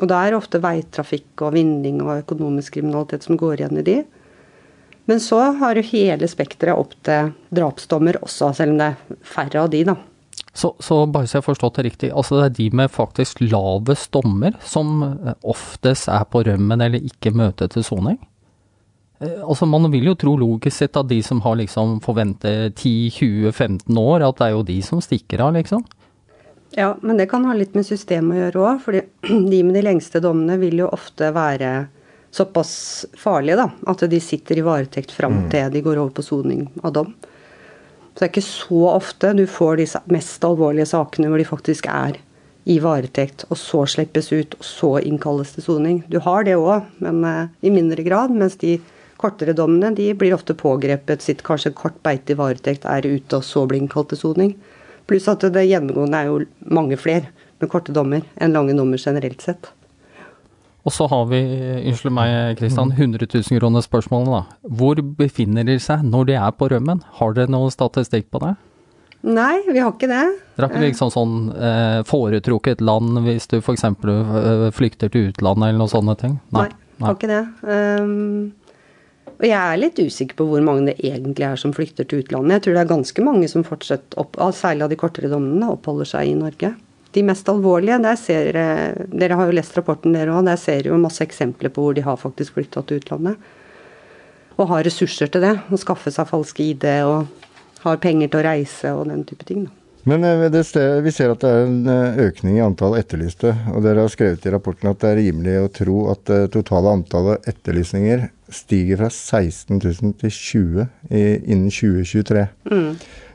Og 0.00 0.08
det 0.10 0.18
er 0.18 0.34
ofte 0.34 0.58
veitrafikk 0.62 1.44
og 1.46 1.54
vinning 1.54 2.00
og 2.02 2.24
økonomisk 2.24 2.78
kriminalitet 2.78 3.26
som 3.26 3.38
går 3.38 3.62
igjen 3.62 3.78
i 3.78 3.86
de. 3.86 3.98
Men 5.06 5.20
så 5.20 5.38
har 5.60 5.76
jo 5.76 5.84
hele 5.86 6.26
spekteret 6.30 6.80
opp 6.80 6.96
til 7.04 7.30
drapsdommer 7.54 8.18
også, 8.24 8.50
selv 8.56 8.74
om 8.74 8.80
det 8.80 8.90
er 8.90 9.22
færre 9.34 9.64
av 9.64 9.70
de, 9.70 9.84
da. 9.86 9.96
Så, 10.54 10.70
så 10.82 11.00
bare 11.10 11.26
så 11.26 11.36
jeg 11.36 11.42
har 11.42 11.48
forstått 11.48 11.78
det 11.80 11.84
riktig, 11.88 12.12
altså 12.14 12.38
det 12.38 12.44
er 12.46 12.54
de 12.58 12.68
med 12.78 12.92
faktisk 12.94 13.40
lavest 13.42 14.12
dommer 14.14 14.54
som 14.62 15.02
oftest 15.42 16.06
er 16.14 16.22
på 16.30 16.44
rømmen 16.46 16.84
eller 16.84 17.02
ikke 17.02 17.34
møter 17.34 17.70
til 17.72 17.84
soning? 17.86 18.20
Eh, 19.18 19.42
Altså 19.42 19.66
Man 19.66 19.90
vil 19.90 20.12
jo 20.12 20.14
tro 20.18 20.36
logisk 20.38 20.78
sett 20.78 20.96
at 20.96 21.10
de 21.10 21.20
som 21.26 21.42
har 21.42 21.58
liksom 21.58 21.98
forventet 22.04 22.78
10-20-15 22.78 23.98
år, 23.98 24.28
at 24.28 24.38
det 24.38 24.46
er 24.46 24.54
jo 24.54 24.62
de 24.70 24.78
som 24.82 25.02
stikker 25.02 25.42
av, 25.42 25.54
liksom. 25.58 25.82
Ja, 26.76 26.96
men 27.00 27.16
det 27.16 27.28
kan 27.30 27.44
ha 27.46 27.54
litt 27.54 27.76
med 27.78 27.86
systemet 27.86 28.34
å 28.34 28.40
gjøre 28.40 28.62
òg. 28.64 28.80
For 28.82 28.98
de 29.52 29.60
med 29.62 29.76
de 29.78 29.84
lengste 29.84 30.22
dommene 30.22 30.58
vil 30.62 30.80
jo 30.82 30.90
ofte 30.94 31.30
være 31.34 31.74
såpass 32.34 33.06
farlige 33.14 33.60
da, 33.60 33.68
at 33.86 34.02
de 34.10 34.18
sitter 34.20 34.58
i 34.58 34.66
varetekt 34.66 35.14
fram 35.14 35.44
til 35.52 35.70
de 35.70 35.84
går 35.84 36.00
over 36.02 36.10
på 36.16 36.24
soning 36.26 36.66
av 36.82 36.96
dom. 36.96 37.12
Så 38.14 38.20
det 38.20 38.26
er 38.26 38.32
ikke 38.32 38.46
så 38.46 38.80
ofte 38.90 39.32
du 39.38 39.44
får 39.50 39.78
de 39.78 39.86
mest 40.14 40.46
alvorlige 40.46 40.86
sakene 40.90 41.30
hvor 41.30 41.38
de 41.38 41.46
faktisk 41.46 41.86
er 41.90 42.18
i 42.70 42.78
varetekt, 42.80 43.44
og 43.50 43.58
så 43.60 43.84
slippes 43.90 44.32
ut, 44.32 44.54
og 44.58 44.66
så 44.66 44.90
innkalles 45.04 45.52
til 45.54 45.66
soning. 45.66 46.02
Du 46.08 46.18
har 46.24 46.46
det 46.46 46.56
òg, 46.56 46.86
men 47.04 47.20
eh, 47.28 47.50
i 47.68 47.72
mindre 47.74 48.02
grad. 48.06 48.32
Mens 48.32 48.56
de 48.62 48.78
kortere 49.20 49.54
dommene 49.54 49.92
de 49.94 50.08
blir 50.16 50.34
ofte 50.34 50.56
pågrepet, 50.58 51.22
sitter 51.22 51.44
kanskje 51.44 51.74
kort 51.76 51.98
beite 52.06 52.32
i 52.32 52.38
varetekt, 52.38 52.86
er 52.88 53.04
ute, 53.04 53.36
og 53.36 53.44
så 53.44 53.66
blir 53.68 53.82
innkalt 53.82 54.14
til 54.14 54.22
soning. 54.22 54.54
Pluss 55.08 55.28
at 55.28 55.44
det 55.52 55.66
gjennomgående 55.68 56.20
er 56.20 56.30
jo 56.30 56.42
mange 56.72 56.98
flere 57.00 57.30
med 57.60 57.70
korte 57.72 57.94
dommer 57.94 58.24
enn 58.40 58.54
lange 58.56 58.76
dommer 58.76 59.00
generelt 59.00 59.42
sett. 59.44 59.70
Og 60.84 60.92
så 60.92 61.06
har 61.08 61.24
vi, 61.30 61.40
unnskyld 61.88 62.12
meg 62.12 62.58
Kristian, 62.58 62.92
100 62.92 63.24
000 63.24 63.56
kroner 63.56 63.84
spørsmålet 63.84 64.34
da. 64.34 64.42
Hvor 64.80 65.00
befinner 65.16 65.64
de 65.64 65.78
seg 65.80 66.04
når 66.04 66.28
de 66.28 66.36
er 66.36 66.56
på 66.58 66.68
rømmen? 66.72 67.00
Har 67.20 67.36
dere 67.36 67.52
noe 67.52 67.72
statistikk 67.72 68.28
på 68.32 68.42
det? 68.44 68.52
Nei, 69.24 69.62
vi 69.70 69.80
har 69.80 69.94
ikke 69.94 70.10
det. 70.10 70.24
Dere 70.58 70.66
har 70.66 70.74
ikke 70.74 70.82
liksom 70.84 71.12
sånn 71.14 71.38
eh, 71.56 72.02
foretrukket 72.04 72.84
land 72.84 73.22
hvis 73.24 73.48
du 73.48 73.56
f.eks. 73.62 73.86
Eh, 73.88 74.66
flykter 74.76 75.08
til 75.08 75.30
utlandet 75.30 75.70
eller 75.70 75.80
noen 75.80 75.94
sånne 75.94 76.16
ting? 76.20 76.36
Nei, 76.52 76.68
har 77.00 77.16
ikke 77.16 77.30
det. 77.32 77.40
Ehm, 77.64 78.52
og 79.34 79.44
jeg 79.48 79.58
er 79.58 79.80
litt 79.80 79.98
usikker 79.98 80.38
på 80.38 80.46
hvor 80.46 80.62
mange 80.64 80.92
det 80.92 80.94
egentlig 81.02 81.46
er 81.48 81.58
som 81.60 81.74
flykter 81.74 82.06
til 82.06 82.22
utlandet. 82.22 82.56
Jeg 82.56 82.64
tror 82.66 82.76
det 82.76 82.82
er 82.84 82.90
ganske 82.92 83.24
mange 83.26 83.50
som 83.50 83.66
fortsatt, 83.66 84.14
opp, 84.20 84.38
særlig 84.54 84.86
av 84.86 84.92
de 84.92 84.98
kortere 85.00 85.30
dommene, 85.32 85.72
oppholder 85.74 86.10
seg 86.12 86.30
i 86.30 86.36
Norge. 86.38 86.70
De 87.14 87.22
mest 87.26 87.48
alvorlige, 87.50 88.00
der 88.02 88.18
ser 88.18 88.58
eh, 88.58 89.04
Dere 89.10 89.38
har 89.38 89.50
jo 89.50 89.54
lest 89.54 89.76
rapporten 89.78 90.14
dere 90.14 90.34
òg, 90.34 90.46
der 90.48 90.58
ser 90.58 90.88
jo 90.88 90.98
masse 91.02 91.22
eksempler 91.26 91.70
på 91.74 91.84
hvor 91.84 91.94
de 91.94 92.06
har 92.06 92.18
faktisk 92.18 92.58
flytta 92.58 92.82
til 92.86 93.02
utlandet. 93.02 93.52
Og 94.54 94.70
har 94.70 94.86
ressurser 94.86 95.30
til 95.30 95.42
det. 95.42 95.54
Å 95.70 95.82
skaffe 95.82 96.14
seg 96.14 96.30
falske 96.30 96.70
ID 96.70 96.86
og 97.06 97.26
har 97.84 98.02
penger 98.02 98.30
til 98.30 98.42
å 98.42 98.46
reise 98.46 98.94
og 98.94 99.08
den 99.10 99.26
type 99.26 99.46
ting. 99.46 99.66
da. 99.66 99.83
Men 100.08 100.24
eh, 100.24 100.46
det 100.52 100.64
sted, 100.68 101.00
vi 101.04 101.12
ser 101.14 101.32
at 101.32 101.42
det 101.44 101.50
er 101.50 101.66
en 101.66 101.90
eh, 101.90 102.22
økning 102.26 102.58
i 102.58 102.64
antall 102.64 102.98
etterlyste, 102.98 103.54
og 103.72 103.84
dere 103.86 104.04
har 104.04 104.12
skrevet 104.12 104.44
i 104.44 104.52
rapporten 104.52 104.90
at 104.90 105.00
det 105.00 105.12
er 105.12 105.20
rimelig 105.22 105.58
å 105.62 105.70
tro 105.80 105.98
at 106.12 106.24
det 106.28 106.40
totale 106.56 106.92
antallet 106.98 107.48
etterlysninger 107.50 108.28
stiger 108.52 109.00
fra 109.00 109.10
16 109.10 109.80
000 109.80 110.16
til 110.20 110.34
20 110.34 110.88
i, 111.08 111.22
innen 111.48 111.70
2023. 111.72 112.44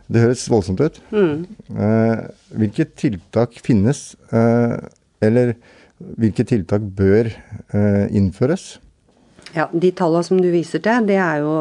Det 0.10 0.22
høres 0.24 0.48
voldsomt 0.50 0.82
ut. 0.82 1.02
Eh, 1.14 2.22
hvilke 2.58 2.86
tiltak 2.98 3.60
finnes, 3.66 4.16
eh, 4.34 4.78
eller 5.22 5.54
hvilke 6.00 6.46
tiltak 6.48 6.86
bør 6.98 7.30
eh, 7.30 8.06
innføres? 8.16 8.80
Ja, 9.54 9.68
De 9.74 9.92
tallene 9.92 10.26
som 10.26 10.42
du 10.42 10.50
viser 10.54 10.82
til, 10.86 11.06
det 11.10 11.18
er 11.22 11.44
jo 11.44 11.54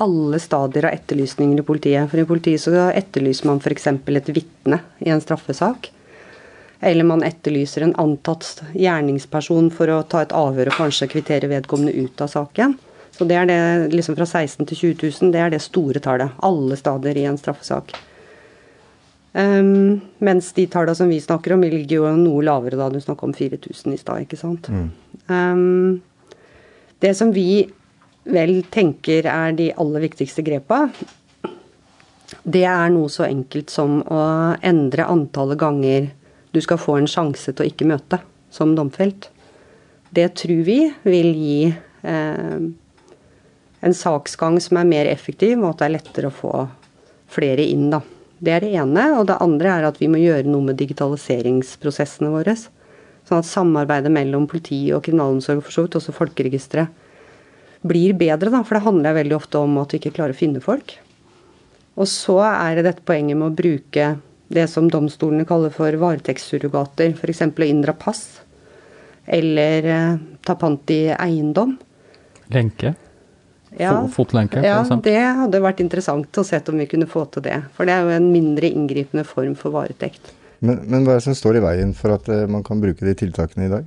alle 0.00 0.38
stadier 0.40 0.88
av 0.88 0.96
etterlysninger 0.96 1.60
i 1.60 1.64
politiet. 1.66 2.10
For 2.10 2.20
i 2.20 2.26
politiet 2.28 2.62
så 2.64 2.88
etterlyser 2.88 3.50
man 3.50 3.60
f.eks. 3.60 3.86
et 3.86 4.30
vitne 4.34 4.80
i 4.98 5.10
en 5.12 5.20
straffesak. 5.20 5.90
Eller 6.80 7.04
man 7.04 7.24
etterlyser 7.26 7.84
en 7.84 7.96
antatt 8.00 8.62
gjerningsperson 8.72 9.68
for 9.74 9.92
å 9.92 10.02
ta 10.08 10.22
et 10.24 10.32
avhør 10.32 10.72
og 10.72 10.78
kanskje 10.78 11.10
kvittere 11.12 11.50
vedkommende 11.50 11.92
ut 11.92 12.22
av 12.24 12.32
saken. 12.32 12.78
Så 13.12 13.26
det 13.28 13.36
er 13.36 13.48
det 13.50 13.60
liksom 13.92 14.16
fra 14.16 14.24
16 14.24 14.64
til 14.70 14.78
20 14.94 15.10
000, 15.20 15.32
det 15.34 15.42
er 15.44 15.52
det 15.52 15.60
store 15.60 16.00
tallet. 16.00 16.32
Alle 16.46 16.78
stadier 16.80 17.18
i 17.20 17.26
en 17.28 17.36
straffesak. 17.36 17.92
Um, 19.32 20.00
mens 20.18 20.48
de 20.56 20.64
tallene 20.66 20.96
som 20.96 21.10
vi 21.12 21.20
snakker 21.20 21.52
om, 21.54 21.62
ligger 21.62 22.00
jo 22.00 22.14
noe 22.16 22.46
lavere 22.46 22.78
da. 22.80 22.88
Du 22.88 22.96
snakker 23.02 23.28
om 23.28 23.34
4000 23.36 23.92
i 23.92 24.00
stad, 24.00 24.24
ikke 24.24 24.40
sant. 24.40 24.70
Um, 25.28 26.00
det 27.04 27.12
som 27.18 27.34
vi 27.36 27.68
vel 28.24 28.60
tenker 28.72 29.26
er 29.30 29.54
de 29.56 29.70
aller 29.80 30.04
viktigste 30.04 30.44
grepa, 30.46 30.86
det 32.42 32.64
er 32.68 32.90
noe 32.92 33.10
så 33.10 33.26
enkelt 33.26 33.72
som 33.72 34.00
å 34.06 34.20
endre 34.62 35.06
antallet 35.10 35.58
ganger 35.60 36.10
du 36.54 36.60
skal 36.62 36.80
få 36.80 36.96
en 36.98 37.08
sjanse 37.10 37.52
til 37.52 37.64
å 37.64 37.70
ikke 37.70 37.88
møte 37.90 38.20
som 38.50 38.74
domfelt. 38.78 39.28
Det 40.10 40.28
tror 40.38 40.62
vi 40.66 40.78
vil 41.06 41.30
gi 41.34 41.58
eh, 41.70 42.62
en 43.80 43.96
saksgang 43.96 44.58
som 44.62 44.80
er 44.80 44.88
mer 44.88 45.10
effektiv, 45.10 45.60
og 45.60 45.72
at 45.72 45.82
det 45.82 45.86
er 45.86 45.94
lettere 45.98 46.30
å 46.30 46.34
få 46.34 46.54
flere 47.30 47.64
inn, 47.66 47.88
da. 47.92 48.02
Det 48.40 48.54
er 48.54 48.64
det 48.64 48.72
ene. 48.80 49.04
Og 49.20 49.28
det 49.28 49.38
andre 49.44 49.76
er 49.76 49.86
at 49.90 50.00
vi 50.00 50.08
må 50.10 50.20
gjøre 50.20 50.48
noe 50.48 50.70
med 50.70 50.78
digitaliseringsprosessene 50.80 52.32
våre. 52.32 52.56
Sånn 52.56 53.42
at 53.42 53.48
samarbeidet 53.48 54.10
mellom 54.12 54.48
politi 54.50 54.82
og 54.96 55.04
kriminalomsorg, 55.06 55.62
for 55.62 55.76
så 55.76 55.86
vidt 55.86 55.98
også 56.00 56.16
folkeregisteret, 56.16 56.99
blir 57.86 58.16
bedre, 58.18 58.50
da. 58.52 58.62
For 58.66 58.76
det 58.76 58.86
handler 58.86 59.16
veldig 59.16 59.36
ofte 59.36 59.62
om 59.62 59.78
at 59.82 59.94
vi 59.94 60.00
ikke 60.00 60.16
klarer 60.18 60.36
å 60.36 60.40
finne 60.40 60.62
folk. 60.64 60.96
Og 62.00 62.08
så 62.08 62.38
er 62.46 62.78
det 62.78 62.86
dette 62.88 63.06
poenget 63.06 63.38
med 63.38 63.50
å 63.50 63.56
bruke 63.56 64.14
det 64.50 64.66
som 64.70 64.88
domstolene 64.90 65.46
kaller 65.48 65.72
for 65.74 65.94
varetektssurrogater. 66.00 67.14
F.eks. 67.14 67.44
å 67.46 67.68
inndra 67.68 67.94
pass. 67.98 68.24
Eller 69.30 69.86
eh, 69.86 70.18
ta 70.46 70.56
pant 70.58 70.90
i 70.90 71.04
eiendom. 71.14 71.76
Lenke? 72.50 72.96
Ja, 73.78 73.92
Fotlenke, 74.10 74.58
for 74.58 74.66
ja, 74.66 74.96
det 75.04 75.20
hadde 75.38 75.60
vært 75.62 75.78
interessant 75.84 76.38
å 76.40 76.42
se 76.42 76.58
om 76.72 76.80
vi 76.80 76.88
kunne 76.90 77.06
få 77.06 77.22
til 77.30 77.44
det. 77.44 77.60
For 77.76 77.86
det 77.86 77.94
er 77.94 78.08
jo 78.08 78.16
en 78.16 78.26
mindre 78.32 78.66
inngripende 78.66 79.22
form 79.28 79.54
for 79.58 79.70
varetekt. 79.76 80.32
Men, 80.58 80.82
men 80.90 81.06
hva 81.06 81.14
er 81.14 81.20
det 81.20 81.28
som 81.28 81.36
står 81.38 81.60
i 81.60 81.62
veien 81.64 81.94
for 81.96 82.16
at 82.16 82.26
eh, 82.32 82.48
man 82.50 82.64
kan 82.66 82.82
bruke 82.82 83.06
de 83.06 83.14
tiltakene 83.16 83.68
i 83.68 83.72
dag? 83.72 83.86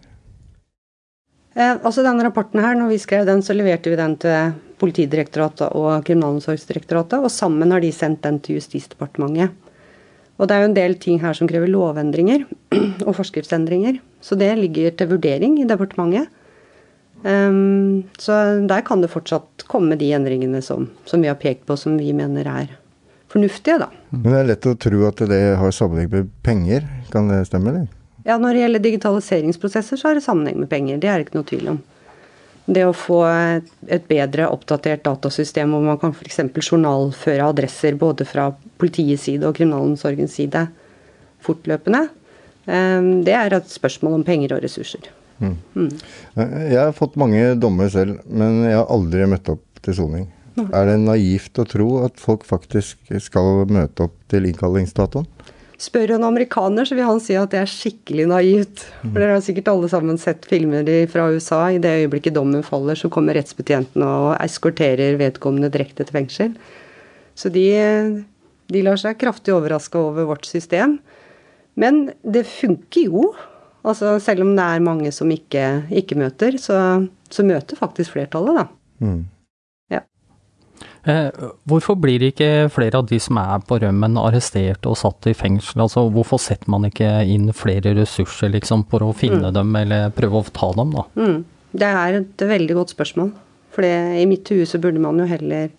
Eh, 1.54 1.76
altså 1.76 2.04
denne 2.06 2.26
rapporten 2.26 2.62
her, 2.64 2.78
når 2.78 2.94
vi 2.94 3.02
skrev 3.02 3.28
den, 3.30 3.44
så 3.46 3.56
leverte 3.56 3.92
vi 3.94 4.00
den 4.00 4.16
til 4.22 4.54
Politidirektoratet 4.82 5.70
og 5.78 6.04
Kriminalomsorgsdirektoratet, 6.08 7.22
og 7.22 7.32
sammen 7.32 7.72
har 7.72 7.84
de 7.84 7.92
sendt 7.96 8.24
den 8.26 8.40
til 8.44 8.58
Justisdepartementet. 8.58 9.54
Og 10.42 10.50
det 10.50 10.56
er 10.56 10.64
jo 10.64 10.70
en 10.72 10.76
del 10.76 10.96
ting 11.00 11.20
her 11.22 11.38
som 11.38 11.48
krever 11.48 11.70
lovendringer 11.70 12.48
og 13.08 13.14
forskriftsendringer, 13.20 14.02
så 14.24 14.36
det 14.40 14.50
ligger 14.60 14.96
til 14.98 15.14
vurdering 15.14 15.60
i 15.62 15.68
departementet. 15.70 16.32
Um, 17.24 18.04
så 18.20 18.36
der 18.68 18.82
kan 18.84 19.00
det 19.00 19.14
fortsatt 19.14 19.64
komme 19.72 19.96
de 19.96 20.10
endringene 20.12 20.60
som, 20.66 20.90
som 21.08 21.22
vi 21.24 21.30
har 21.32 21.40
pekt 21.40 21.64
på, 21.70 21.78
som 21.80 21.96
vi 21.96 22.12
mener 22.18 22.50
er 22.50 22.74
fornuftige, 23.32 23.78
da. 23.80 23.88
Men 24.12 24.28
det 24.28 24.40
er 24.42 24.50
lett 24.50 24.68
å 24.68 24.76
tro 24.76 25.06
at 25.08 25.24
det 25.32 25.44
har 25.62 25.76
sammenheng 25.76 26.10
med 26.12 26.34
penger. 26.44 26.90
Kan 27.14 27.32
det 27.32 27.46
stemme, 27.48 27.72
eller? 27.72 28.03
Ja, 28.24 28.38
når 28.40 28.56
det 28.56 28.62
gjelder 28.64 28.84
digitaliseringsprosesser, 28.84 30.00
så 30.00 30.10
har 30.10 30.16
det 30.18 30.24
sammenheng 30.24 30.62
med 30.62 30.70
penger. 30.72 31.00
Det 31.02 31.10
er 31.12 31.20
det 31.20 31.28
ikke 31.28 31.40
noe 31.40 31.50
tvil 31.50 31.72
om. 31.74 31.82
Det 32.66 32.86
å 32.88 32.94
få 32.96 33.20
et, 33.28 34.06
bedre 34.08 34.48
oppdatert 34.48 35.04
datasystem 35.04 35.74
hvor 35.76 35.84
man 35.84 36.00
kan 36.00 36.14
f.eks. 36.16 36.40
journalføre 36.64 37.50
adresser 37.52 37.98
både 38.00 38.28
fra 38.28 38.54
politiets 38.80 39.26
side 39.28 39.44
og 39.50 39.58
kriminalomsorgens 39.58 40.38
side 40.40 40.62
fortløpende, 41.44 42.06
eh, 42.72 43.10
det 43.28 43.36
er 43.36 43.58
et 43.58 43.68
spørsmål 43.68 44.22
om 44.22 44.24
penger 44.24 44.56
og 44.56 44.64
ressurser. 44.64 45.12
Eh, 45.44 46.72
Jeg 46.72 46.80
har 46.80 46.96
fått 46.96 47.20
mange 47.20 47.56
dommer 47.60 47.92
selv, 47.92 48.22
men 48.30 48.64
jeg 48.64 48.80
har 48.80 48.88
aldri 48.88 49.28
møtt 49.28 49.52
opp 49.52 49.84
til 49.84 50.00
soning. 50.00 50.30
Er 50.62 50.86
det 50.86 51.00
naivt 51.02 51.58
å 51.58 51.66
tro 51.68 51.88
at 52.06 52.22
folk 52.22 52.46
faktisk 52.46 53.12
skal 53.20 53.66
møte 53.66 54.06
opp 54.06 54.16
til 54.30 54.46
innkallingsdatoen? 54.46 55.26
Spør 55.84 56.14
en 56.16 56.24
amerikaner, 56.24 56.88
så 56.88 56.96
vil 56.96 57.08
han 57.08 57.20
si 57.20 57.36
at 57.36 57.52
det 57.52 57.60
er 57.60 57.72
skikkelig 57.72 58.28
naivt. 58.32 58.86
For 59.02 59.18
Dere 59.18 59.36
har 59.36 59.44
sikkert 59.44 59.72
alle 59.74 59.90
sammen 59.92 60.20
sett 60.22 60.46
filmer 60.48 60.88
fra 61.12 61.26
USA. 61.34 61.66
I 61.74 61.82
det 61.84 61.92
øyeblikket 62.06 62.38
dommen 62.38 62.64
faller, 62.64 62.96
så 62.96 63.12
kommer 63.12 63.36
rettsbetjenten 63.36 64.06
og 64.06 64.30
eskorterer 64.38 65.18
vedkommende 65.20 65.72
direkte 65.74 66.06
til 66.06 66.16
fengsel. 66.16 66.54
Så 67.36 67.52
de, 67.52 67.66
de 68.72 68.86
lar 68.86 69.02
seg 69.02 69.20
kraftig 69.20 69.56
overraske 69.56 70.00
over 70.00 70.30
vårt 70.30 70.48
system. 70.48 71.00
Men 71.76 72.06
det 72.22 72.46
funker 72.48 73.10
jo. 73.10 73.34
Altså, 73.84 74.16
selv 74.24 74.46
om 74.46 74.54
det 74.56 74.64
er 74.64 74.88
mange 74.88 75.12
som 75.12 75.32
ikke, 75.34 75.66
ikke 75.92 76.16
møter, 76.22 76.56
så, 76.62 76.78
så 77.34 77.44
møter 77.44 77.80
faktisk 77.80 78.16
flertallet, 78.16 78.62
da. 78.62 78.68
Mm. 79.04 79.24
Eh, 81.04 81.48
hvorfor 81.68 81.98
blir 82.00 82.24
ikke 82.30 82.70
flere 82.72 83.02
av 83.02 83.08
de 83.10 83.18
som 83.20 83.38
er 83.42 83.64
på 83.68 83.76
rømmen 83.84 84.16
arrestert 84.22 84.88
og 84.88 84.96
satt 85.00 85.28
i 85.28 85.36
fengsel? 85.36 85.84
Altså, 85.84 86.06
hvorfor 86.14 86.40
setter 86.40 86.72
man 86.72 86.88
ikke 86.88 87.10
inn 87.28 87.50
flere 87.56 87.92
ressurser 87.98 88.54
liksom, 88.54 88.86
for 88.92 89.04
å 89.04 89.16
finne 89.18 89.52
dem, 89.56 89.76
eller 89.76 90.14
prøve 90.16 90.40
å 90.40 90.54
ta 90.56 90.72
dem, 90.78 90.96
da? 90.96 91.08
Mm. 91.20 91.42
Det 91.74 91.90
er 91.90 92.20
et 92.20 92.46
veldig 92.48 92.78
godt 92.78 92.94
spørsmål. 92.94 93.34
For 93.74 93.84
i 93.84 94.28
mitt 94.30 94.48
hue 94.54 94.68
så 94.70 94.80
burde 94.80 95.02
man 95.02 95.18
jo 95.20 95.26
heller 95.28 95.72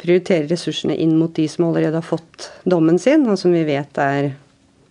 prioritere 0.00 0.48
ressursene 0.50 0.96
inn 0.98 1.14
mot 1.20 1.32
de 1.36 1.44
som 1.48 1.68
allerede 1.68 2.00
har 2.00 2.06
fått 2.06 2.50
dommen 2.68 2.98
sin, 2.98 3.28
og 3.30 3.38
som 3.40 3.54
vi 3.54 3.62
vet 3.68 4.00
er 4.00 4.32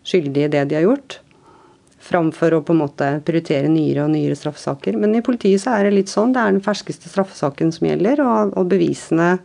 skyldige 0.07 0.47
i 0.47 0.53
det 0.53 0.63
de 0.69 0.77
har 0.79 0.87
gjort. 0.87 1.19
Framfor 2.03 2.57
å 2.57 2.61
på 2.65 2.75
en 2.75 2.81
måte 2.81 3.07
prioritere 3.23 3.69
nyere 3.71 4.03
og 4.03 4.11
nyere 4.11 4.35
straffesaker. 4.35 4.97
Men 4.99 5.15
i 5.15 5.23
politiet 5.23 5.63
så 5.63 5.77
er 5.77 5.87
det 5.87 5.95
litt 5.95 6.11
sånn. 6.11 6.33
Det 6.35 6.41
er 6.41 6.51
den 6.51 6.65
ferskeste 6.65 7.11
straffesaken 7.11 7.71
som 7.75 7.87
gjelder, 7.87 8.21
og, 8.25 8.55
og 8.59 8.69
bevisene 8.73 9.37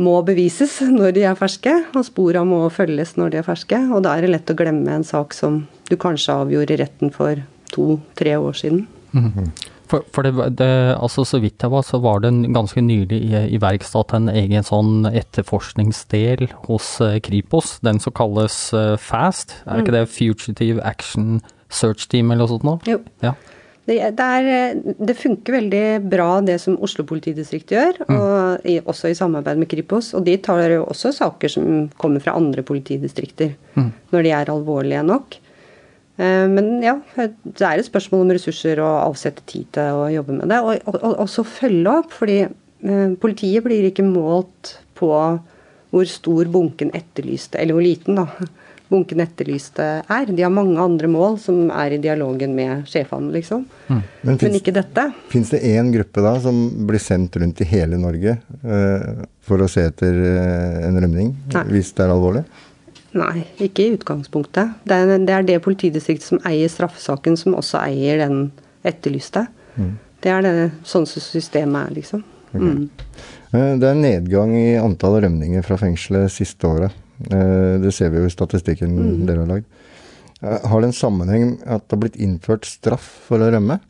må 0.00 0.14
bevises 0.24 0.78
når 0.98 1.16
de 1.16 1.26
er 1.28 1.38
ferske, 1.38 1.74
og 1.92 2.06
spora 2.08 2.44
må 2.48 2.62
følges 2.72 3.16
når 3.20 3.34
de 3.34 3.42
er 3.42 3.46
ferske. 3.46 3.82
Og 3.92 4.04
da 4.06 4.16
er 4.16 4.24
det 4.26 4.34
lett 4.34 4.54
å 4.54 4.56
glemme 4.58 4.96
en 4.96 5.06
sak 5.06 5.36
som 5.36 5.64
du 5.90 5.98
kanskje 6.00 6.38
avgjorde 6.44 6.76
i 6.76 6.80
retten 6.80 7.12
for 7.14 7.42
to-tre 7.74 8.38
år 8.40 8.56
siden. 8.56 8.86
Mm. 9.12 9.50
For, 9.90 10.06
for 10.14 10.26
det, 10.26 10.32
det, 10.60 10.70
altså 10.94 11.24
Så 11.26 11.40
vidt 11.42 11.62
jeg 11.64 11.72
var, 11.72 11.82
så 11.86 11.98
var 12.02 12.22
det 12.22 12.30
ganske 12.54 12.82
nylig 12.84 13.20
iverksatt 13.56 14.14
en 14.16 14.30
egen 14.32 14.66
sånn 14.66 15.08
etterforskningsdel 15.10 16.46
hos 16.68 16.92
uh, 17.02 17.16
Kripos, 17.24 17.78
den 17.86 17.98
som 18.02 18.14
kalles 18.14 18.58
uh, 18.76 18.94
FAST. 19.00 19.60
Er 19.66 19.82
ikke 19.82 19.94
mm. 19.94 19.98
det 19.98 20.10
Fugitive 20.14 20.84
Action 20.86 21.40
Search 21.70 22.06
Team 22.10 22.30
eller 22.30 22.44
noe 22.44 22.52
sånt 22.54 22.68
noe? 22.68 22.78
Jo. 22.86 23.00
Ja. 23.24 23.34
Det, 23.90 23.96
det, 24.14 24.24
er, 24.24 24.76
det, 25.02 25.16
funker 25.18 25.56
veldig 25.56 25.84
bra 26.12 26.28
det 26.46 26.60
som 26.62 26.76
Oslo 26.84 27.02
politidistrikt 27.08 27.72
gjør, 27.74 27.96
mm. 28.06 28.14
og 28.14 28.68
i, 28.68 28.76
også 28.78 29.10
i 29.10 29.16
samarbeid 29.18 29.58
med 29.58 29.70
Kripos. 29.72 30.12
Og 30.14 30.22
de 30.28 30.36
tar 30.44 30.62
jo 30.70 30.84
også 30.84 31.10
saker 31.16 31.50
som 31.50 31.88
kommer 31.98 32.22
fra 32.22 32.36
andre 32.38 32.62
politidistrikter, 32.66 33.56
mm. 33.74 33.88
når 34.14 34.26
de 34.26 34.34
er 34.36 34.52
alvorlige 34.54 35.02
nok. 35.08 35.40
Eh, 36.20 36.46
men 36.52 36.82
ja, 36.84 36.98
det 37.16 37.64
er 37.64 37.80
et 37.80 37.88
spørsmål 37.88 38.26
om 38.26 38.34
ressurser 38.36 38.82
og 38.84 38.96
avsette 39.08 39.44
tid 39.48 39.70
til 39.76 40.02
å 40.02 40.08
jobbe 40.12 40.36
med 40.40 40.52
det. 40.52 40.60
Og, 40.60 41.00
også 41.24 41.46
følge 41.48 41.96
opp, 42.02 42.12
fordi 42.16 42.42
eh, 42.44 43.16
politiet 43.20 43.64
blir 43.66 43.88
ikke 43.88 44.06
målt 44.06 44.76
på 45.00 45.12
hvor 45.90 46.06
stor 46.06 46.46
bunken 46.52 46.92
etterlyste, 46.94 47.58
eller 47.58 47.74
hvor 47.74 47.86
liten, 47.86 48.20
da 48.20 48.50
bunken 48.90 49.22
etterlyste 49.22 49.86
er. 50.02 50.30
De 50.30 50.42
har 50.42 50.52
mange 50.52 50.78
andre 50.82 51.08
mål 51.10 51.36
som 51.42 51.68
er 51.70 51.94
i 51.94 52.00
dialogen 52.02 52.56
med 52.56 52.88
sjefene, 52.90 53.30
liksom. 53.34 53.64
Mm. 53.86 54.00
Men, 54.22 54.38
Men, 54.40 54.56
ikke 54.58 54.74
dette. 54.74 55.06
Fins 55.30 55.52
det 55.54 55.62
én 55.70 55.92
gruppe 55.94 56.24
da 56.24 56.34
som 56.42 56.58
blir 56.88 57.02
sendt 57.02 57.38
rundt 57.40 57.62
i 57.62 57.68
hele 57.70 58.00
Norge 58.00 58.36
uh, 58.64 59.22
for 59.46 59.62
å 59.62 59.70
se 59.70 59.86
etter 59.92 60.18
uh, 60.18 60.88
en 60.88 60.98
rømning, 61.04 61.30
Nei. 61.54 61.64
hvis 61.76 61.94
det 61.94 62.06
er 62.06 62.14
alvorlig? 62.16 62.44
Nei, 63.18 63.44
ikke 63.58 63.84
i 63.84 63.94
utgangspunktet. 63.96 64.76
Det 64.86 64.96
er 64.96 65.08
det, 65.10 65.34
er 65.34 65.46
det 65.46 65.58
politidistriktet 65.64 66.28
som 66.28 66.42
eier 66.46 66.70
straffesaken, 66.70 67.38
som 67.38 67.56
også 67.58 67.80
eier 67.82 68.22
den 68.22 68.52
etterlyste. 68.86 69.46
Mm. 69.74 69.96
Det 70.22 70.30
er 70.30 70.44
det, 70.44 70.54
sånn 70.86 71.08
som 71.08 71.24
systemet 71.24 71.88
er, 71.88 71.96
liksom. 71.96 72.22
Mm. 72.52 72.88
Eh, 73.54 73.72
det 73.80 73.88
er 73.88 73.98
nedgang 73.98 74.54
i 74.58 74.78
antall 74.78 75.20
rømninger 75.24 75.64
fra 75.66 75.78
fengselet 75.80 76.32
siste 76.34 76.68
året. 76.68 76.94
Eh, 77.30 77.76
det 77.82 77.92
ser 77.96 78.12
vi 78.12 78.22
jo 78.22 78.28
i 78.28 78.32
statistikken 78.32 78.94
mm. 78.96 79.12
dere 79.28 79.44
har 79.44 79.52
lagd. 79.56 79.68
Eh, 80.40 80.66
har 80.70 80.80
det 80.80 80.90
en 80.90 80.96
sammenheng 80.96 81.54
at 81.66 81.86
det 81.86 81.96
har 81.96 82.02
blitt 82.04 82.20
innført 82.20 82.68
straff 82.68 83.06
for 83.26 83.42
å 83.42 83.50
rømme? 83.52 83.80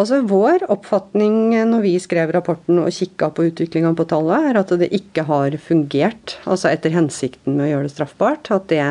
Altså 0.00 0.22
Vår 0.24 0.62
oppfatning 0.72 1.52
når 1.68 1.82
vi 1.84 1.92
skrev 2.00 2.30
rapporten 2.32 2.78
og 2.80 2.94
kikka 2.94 3.28
på 3.36 3.50
utviklinga 3.50 3.92
på 3.98 4.06
tallet, 4.08 4.48
er 4.48 4.58
at 4.62 4.72
det 4.80 4.88
ikke 4.96 5.26
har 5.28 5.56
fungert 5.60 6.38
altså 6.48 6.70
etter 6.70 6.94
hensikten 6.94 7.58
med 7.58 7.66
å 7.66 7.70
gjøre 7.74 7.88
det 7.88 7.94
straffbart. 7.98 8.50
at 8.54 8.68
det 8.72 8.84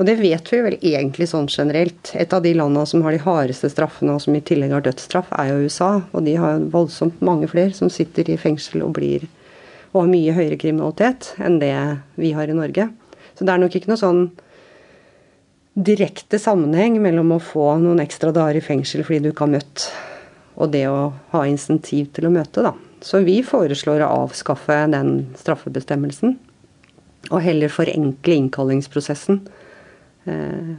og 0.00 0.06
det 0.08 0.14
vet 0.16 0.46
vi 0.48 0.60
vel 0.64 0.76
egentlig 0.80 1.26
sånn 1.28 1.48
generelt. 1.50 2.12
Et 2.16 2.32
av 2.32 2.40
de 2.40 2.54
landene 2.56 2.86
som 2.88 3.02
har 3.04 3.12
de 3.12 3.20
hardeste 3.20 3.68
straffene, 3.68 4.14
og 4.14 4.22
som 4.24 4.36
i 4.36 4.40
tillegg 4.40 4.72
har 4.72 4.84
dødsstraff, 4.86 5.28
er 5.36 5.50
jo 5.50 5.66
USA. 5.66 5.90
Og 6.16 6.24
de 6.24 6.36
har 6.40 6.62
voldsomt 6.72 7.20
mange 7.20 7.50
flere 7.50 7.74
som 7.76 7.90
sitter 7.92 8.30
i 8.30 8.38
fengsel 8.40 8.86
og 8.86 8.94
blir 8.96 9.26
og 9.90 10.04
har 10.04 10.12
mye 10.12 10.32
høyere 10.36 10.56
kriminalitet 10.56 11.32
enn 11.42 11.58
det 11.58 11.74
vi 12.14 12.30
har 12.36 12.48
i 12.48 12.54
Norge. 12.54 12.86
Så 13.34 13.44
det 13.44 13.52
er 13.52 13.60
nok 13.60 13.74
ikke 13.74 13.90
noe 13.90 14.00
sånn 14.00 14.22
direkte 15.74 16.38
sammenheng 16.38 17.00
mellom 17.02 17.34
å 17.34 17.40
få 17.42 17.72
noen 17.82 18.02
ekstra 18.02 18.30
dager 18.34 18.60
i 18.60 18.64
fengsel 18.64 19.02
fordi 19.06 19.24
du 19.24 19.30
ikke 19.32 19.48
har 19.48 19.56
møtt, 19.56 19.88
og 20.60 20.74
det 20.74 20.84
å 20.90 21.10
ha 21.32 21.46
insentiv 21.48 22.10
til 22.16 22.28
å 22.28 22.34
møte, 22.34 22.64
da. 22.66 22.74
Så 23.00 23.22
vi 23.24 23.38
foreslår 23.46 24.04
å 24.04 24.12
avskaffe 24.26 24.76
den 24.92 25.30
straffebestemmelsen, 25.40 26.36
og 27.30 27.40
heller 27.44 27.72
forenkle 27.72 28.36
innkallingsprosessen. 28.36 29.40
Eh, 30.28 30.72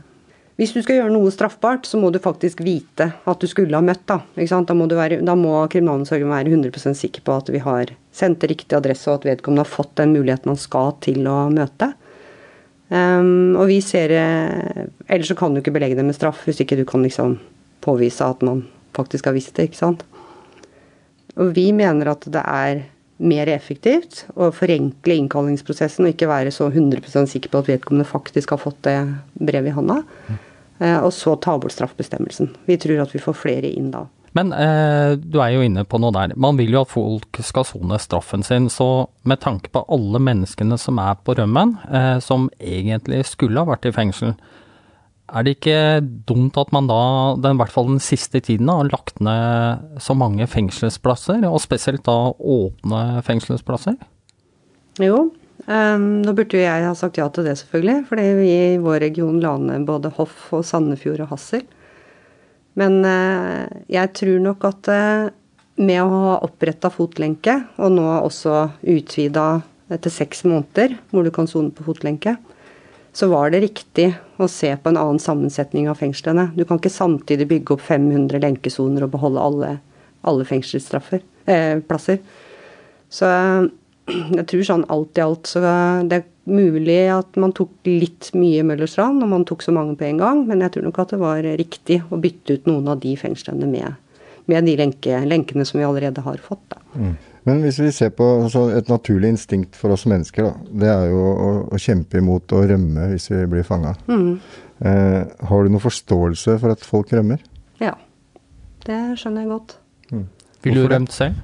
hvis 0.62 0.76
du 0.76 0.82
skal 0.84 1.00
gjøre 1.00 1.14
noe 1.16 1.32
straffbart, 1.34 1.88
så 1.90 1.98
må 1.98 2.12
du 2.14 2.20
faktisk 2.22 2.60
vite 2.62 3.08
at 3.26 3.42
du 3.42 3.48
skulle 3.50 3.74
ha 3.74 3.82
møtt. 3.82 4.04
Da, 4.06 4.20
da 4.38 4.76
må, 4.78 4.86
være, 4.86 5.22
da 5.26 5.34
må 5.38 5.56
kriminalomsorgen 5.74 6.30
være 6.30 6.54
100% 6.54 7.00
sikker 7.00 7.26
på 7.26 7.38
at 7.40 7.50
vi 7.50 7.64
har 7.64 7.96
sendt 8.14 8.46
riktig 8.46 8.78
adresse, 8.78 9.08
og 9.10 9.22
at 9.22 9.32
vedkommende 9.32 9.66
har 9.66 9.72
fått 9.72 9.96
den 9.98 10.14
muligheten 10.14 10.54
han 10.54 10.62
skal 10.62 10.94
til 11.02 11.26
å 11.26 11.48
møte. 11.54 11.94
Um, 12.92 13.56
og 13.56 13.70
vi 13.70 13.78
ser 13.80 14.12
eh, 14.12 14.88
Ellers 15.08 15.30
så 15.32 15.36
kan 15.40 15.54
du 15.56 15.62
ikke 15.62 15.72
belegge 15.72 15.96
det 15.96 16.04
med 16.04 16.18
straff 16.18 16.42
hvis 16.44 16.58
ikke 16.60 16.76
du 16.76 16.82
kan 16.84 17.00
liksom 17.06 17.38
påvise 17.80 18.26
at 18.28 18.42
man 18.44 18.66
faktisk 18.96 19.30
har 19.30 19.36
visst 19.38 19.56
det, 19.58 19.70
ikke 19.70 19.82
sant. 19.82 20.06
Og 21.40 21.54
vi 21.56 21.70
mener 21.76 22.12
at 22.12 22.28
det 22.28 22.44
er 22.44 22.84
mer 23.22 23.50
effektivt 23.54 24.24
å 24.34 24.50
forenkle 24.56 25.18
innkallingsprosessen 25.22 26.08
og 26.08 26.16
ikke 26.16 26.30
være 26.32 26.54
så 26.54 26.72
100 26.72 27.28
sikker 27.30 27.52
på 27.52 27.62
at 27.62 27.70
vedkommende 27.70 28.08
faktisk 28.10 28.56
har 28.56 28.62
fått 28.62 28.82
det 28.88 28.98
brevet 29.38 29.72
i 29.72 29.76
hånda. 29.76 30.00
Eh, 30.82 30.98
og 30.98 31.14
så 31.14 31.36
ta 31.38 31.58
bort 31.62 31.76
straffbestemmelsen. 31.76 32.50
Vi 32.66 32.80
tror 32.82 33.04
at 33.04 33.14
vi 33.14 33.22
får 33.22 33.38
flere 33.38 33.70
inn 33.70 33.92
da. 33.94 34.08
Men 34.38 34.54
eh, 34.56 35.18
du 35.20 35.42
er 35.44 35.54
jo 35.54 35.66
inne 35.66 35.84
på 35.86 36.00
noe 36.02 36.14
der. 36.16 36.34
Man 36.40 36.58
vil 36.60 36.72
jo 36.74 36.86
at 36.86 36.94
folk 36.94 37.42
skal 37.44 37.68
sone 37.68 38.00
straffen 38.00 38.46
sin. 38.48 38.70
Så 38.72 38.88
med 39.28 39.42
tanke 39.44 39.70
på 39.74 39.84
alle 39.92 40.22
menneskene 40.24 40.80
som 40.80 41.02
er 41.04 41.20
på 41.20 41.36
rømmen, 41.38 41.76
eh, 41.92 42.18
som 42.24 42.50
egentlig 42.58 43.26
skulle 43.30 43.62
ha 43.62 43.70
vært 43.74 43.90
i 43.90 43.94
fengsel, 43.96 44.34
er 45.32 45.46
det 45.46 45.56
ikke 45.58 45.82
dumt 46.28 46.58
at 46.60 46.72
man 46.76 46.90
da, 46.90 47.02
den, 47.40 47.56
i 47.56 47.62
hvert 47.62 47.74
fall 47.74 47.90
den 47.90 48.02
siste 48.04 48.42
tiden, 48.44 48.70
har 48.72 48.92
lagt 48.92 49.22
ned 49.24 50.00
så 50.04 50.16
mange 50.18 50.48
fengselsplasser, 50.52 51.46
og 51.48 51.62
spesielt 51.64 52.04
da 52.08 52.34
åpne 52.36 53.22
fengselsplasser? 53.28 53.96
Jo, 55.02 55.30
Um, 55.70 56.24
burde 56.26 56.58
jo 56.58 56.64
jeg 56.64 56.86
ha 56.88 56.94
sagt 56.98 57.20
ja 57.20 57.28
til 57.30 57.46
det, 57.46 57.54
selvfølgelig, 57.60 58.06
fordi 58.10 58.24
vi 58.40 58.48
i 58.50 58.80
vår 58.82 59.04
region 59.04 59.38
la 59.44 59.54
ned 59.62 59.86
både 59.86 60.10
Hoff 60.18 60.50
og 60.58 60.66
Sandefjord 60.66 61.22
og 61.28 61.36
Hassel. 61.36 61.68
Men 62.80 63.04
uh, 63.06 63.68
jeg 63.92 64.14
tror 64.18 64.40
nok 64.42 64.66
at 64.72 64.90
uh, 64.90 65.30
med 65.82 66.02
å 66.02 66.08
ha 66.10 66.40
oppretta 66.48 66.90
fotlenke, 66.94 67.60
og 67.78 67.94
nå 67.94 68.08
også 68.24 68.64
utvida 68.82 69.62
etter 69.92 70.14
seks 70.14 70.46
måneder, 70.48 70.98
hvor 71.12 71.28
du 71.28 71.32
kan 71.36 71.50
sone 71.52 71.74
på 71.76 71.86
fotlenke, 71.86 72.38
så 73.14 73.28
var 73.28 73.52
det 73.52 73.64
riktig 73.66 74.08
å 74.40 74.48
se 74.48 74.72
på 74.80 74.92
en 74.92 75.00
annen 75.00 75.20
sammensetning 75.20 75.90
av 75.92 76.00
fengslene. 76.00 76.50
Du 76.56 76.64
kan 76.66 76.80
ikke 76.80 76.94
samtidig 76.94 77.50
bygge 77.50 77.76
opp 77.76 77.84
500 77.84 78.40
lenkesoner 78.44 79.06
og 79.06 79.14
beholde 79.16 79.44
alle, 79.44 79.72
alle 80.28 80.48
fengselsplasser. 80.48 81.24
Eh, 81.52 81.82
så 83.12 83.32
jeg 84.12 84.46
tror 84.50 84.64
sånn 84.66 84.86
alt 84.92 85.20
i 85.20 85.24
alt 85.24 85.50
så 85.50 85.62
det 86.08 86.22
er 86.22 86.28
mulig 86.52 87.02
at 87.14 87.38
man 87.40 87.54
tok 87.56 87.74
litt 87.86 88.32
mye 88.38 88.64
Møllerstrand, 88.66 89.20
når 89.22 89.30
man 89.30 89.44
tok 89.48 89.64
så 89.66 89.74
mange 89.76 89.98
på 90.00 90.08
en 90.08 90.22
gang, 90.22 90.46
men 90.48 90.64
jeg 90.66 90.76
tror 90.76 90.88
nok 90.88 91.02
at 91.04 91.14
det 91.14 91.20
var 91.22 91.50
riktig 91.60 92.00
å 92.10 92.20
bytte 92.22 92.58
ut 92.58 92.70
noen 92.70 92.90
av 92.92 93.02
de 93.04 93.14
fengslene 93.20 93.68
med, 93.70 94.00
med 94.50 94.66
de 94.68 94.78
lenke, 94.80 95.20
lenkene 95.28 95.68
som 95.68 95.80
vi 95.80 95.86
allerede 95.88 96.24
har 96.26 96.42
fått. 96.42 96.64
Da. 96.74 96.82
Mm. 96.96 97.14
Men 97.48 97.64
hvis 97.66 97.80
vi 97.82 97.90
ser 97.94 98.12
på 98.14 98.26
altså, 98.44 98.68
et 98.78 98.90
naturlig 98.92 99.32
instinkt 99.34 99.78
for 99.80 99.96
oss 99.96 100.06
mennesker, 100.10 100.46
da, 100.46 100.74
det 100.84 100.90
er 100.94 101.06
jo 101.10 101.22
å, 101.32 101.52
å 101.74 101.80
kjempe 101.82 102.22
imot 102.22 102.54
å 102.54 102.62
rømme 102.70 103.08
hvis 103.14 103.32
vi 103.32 103.40
blir 103.50 103.66
fanga. 103.66 103.96
Mm. 104.12 104.36
Eh, 104.82 105.22
har 105.50 105.64
du 105.64 105.72
noen 105.72 105.82
forståelse 105.82 106.60
for 106.62 106.74
at 106.76 106.86
folk 106.86 107.14
rømmer? 107.14 107.42
Ja, 107.82 107.96
det 108.86 109.00
skjønner 109.22 109.46
jeg 109.46 109.54
godt. 109.56 109.80
Mm. 110.12 110.28
Ville 110.66 110.84
du 110.84 110.94
rømt 110.94 111.16
selv? 111.16 111.42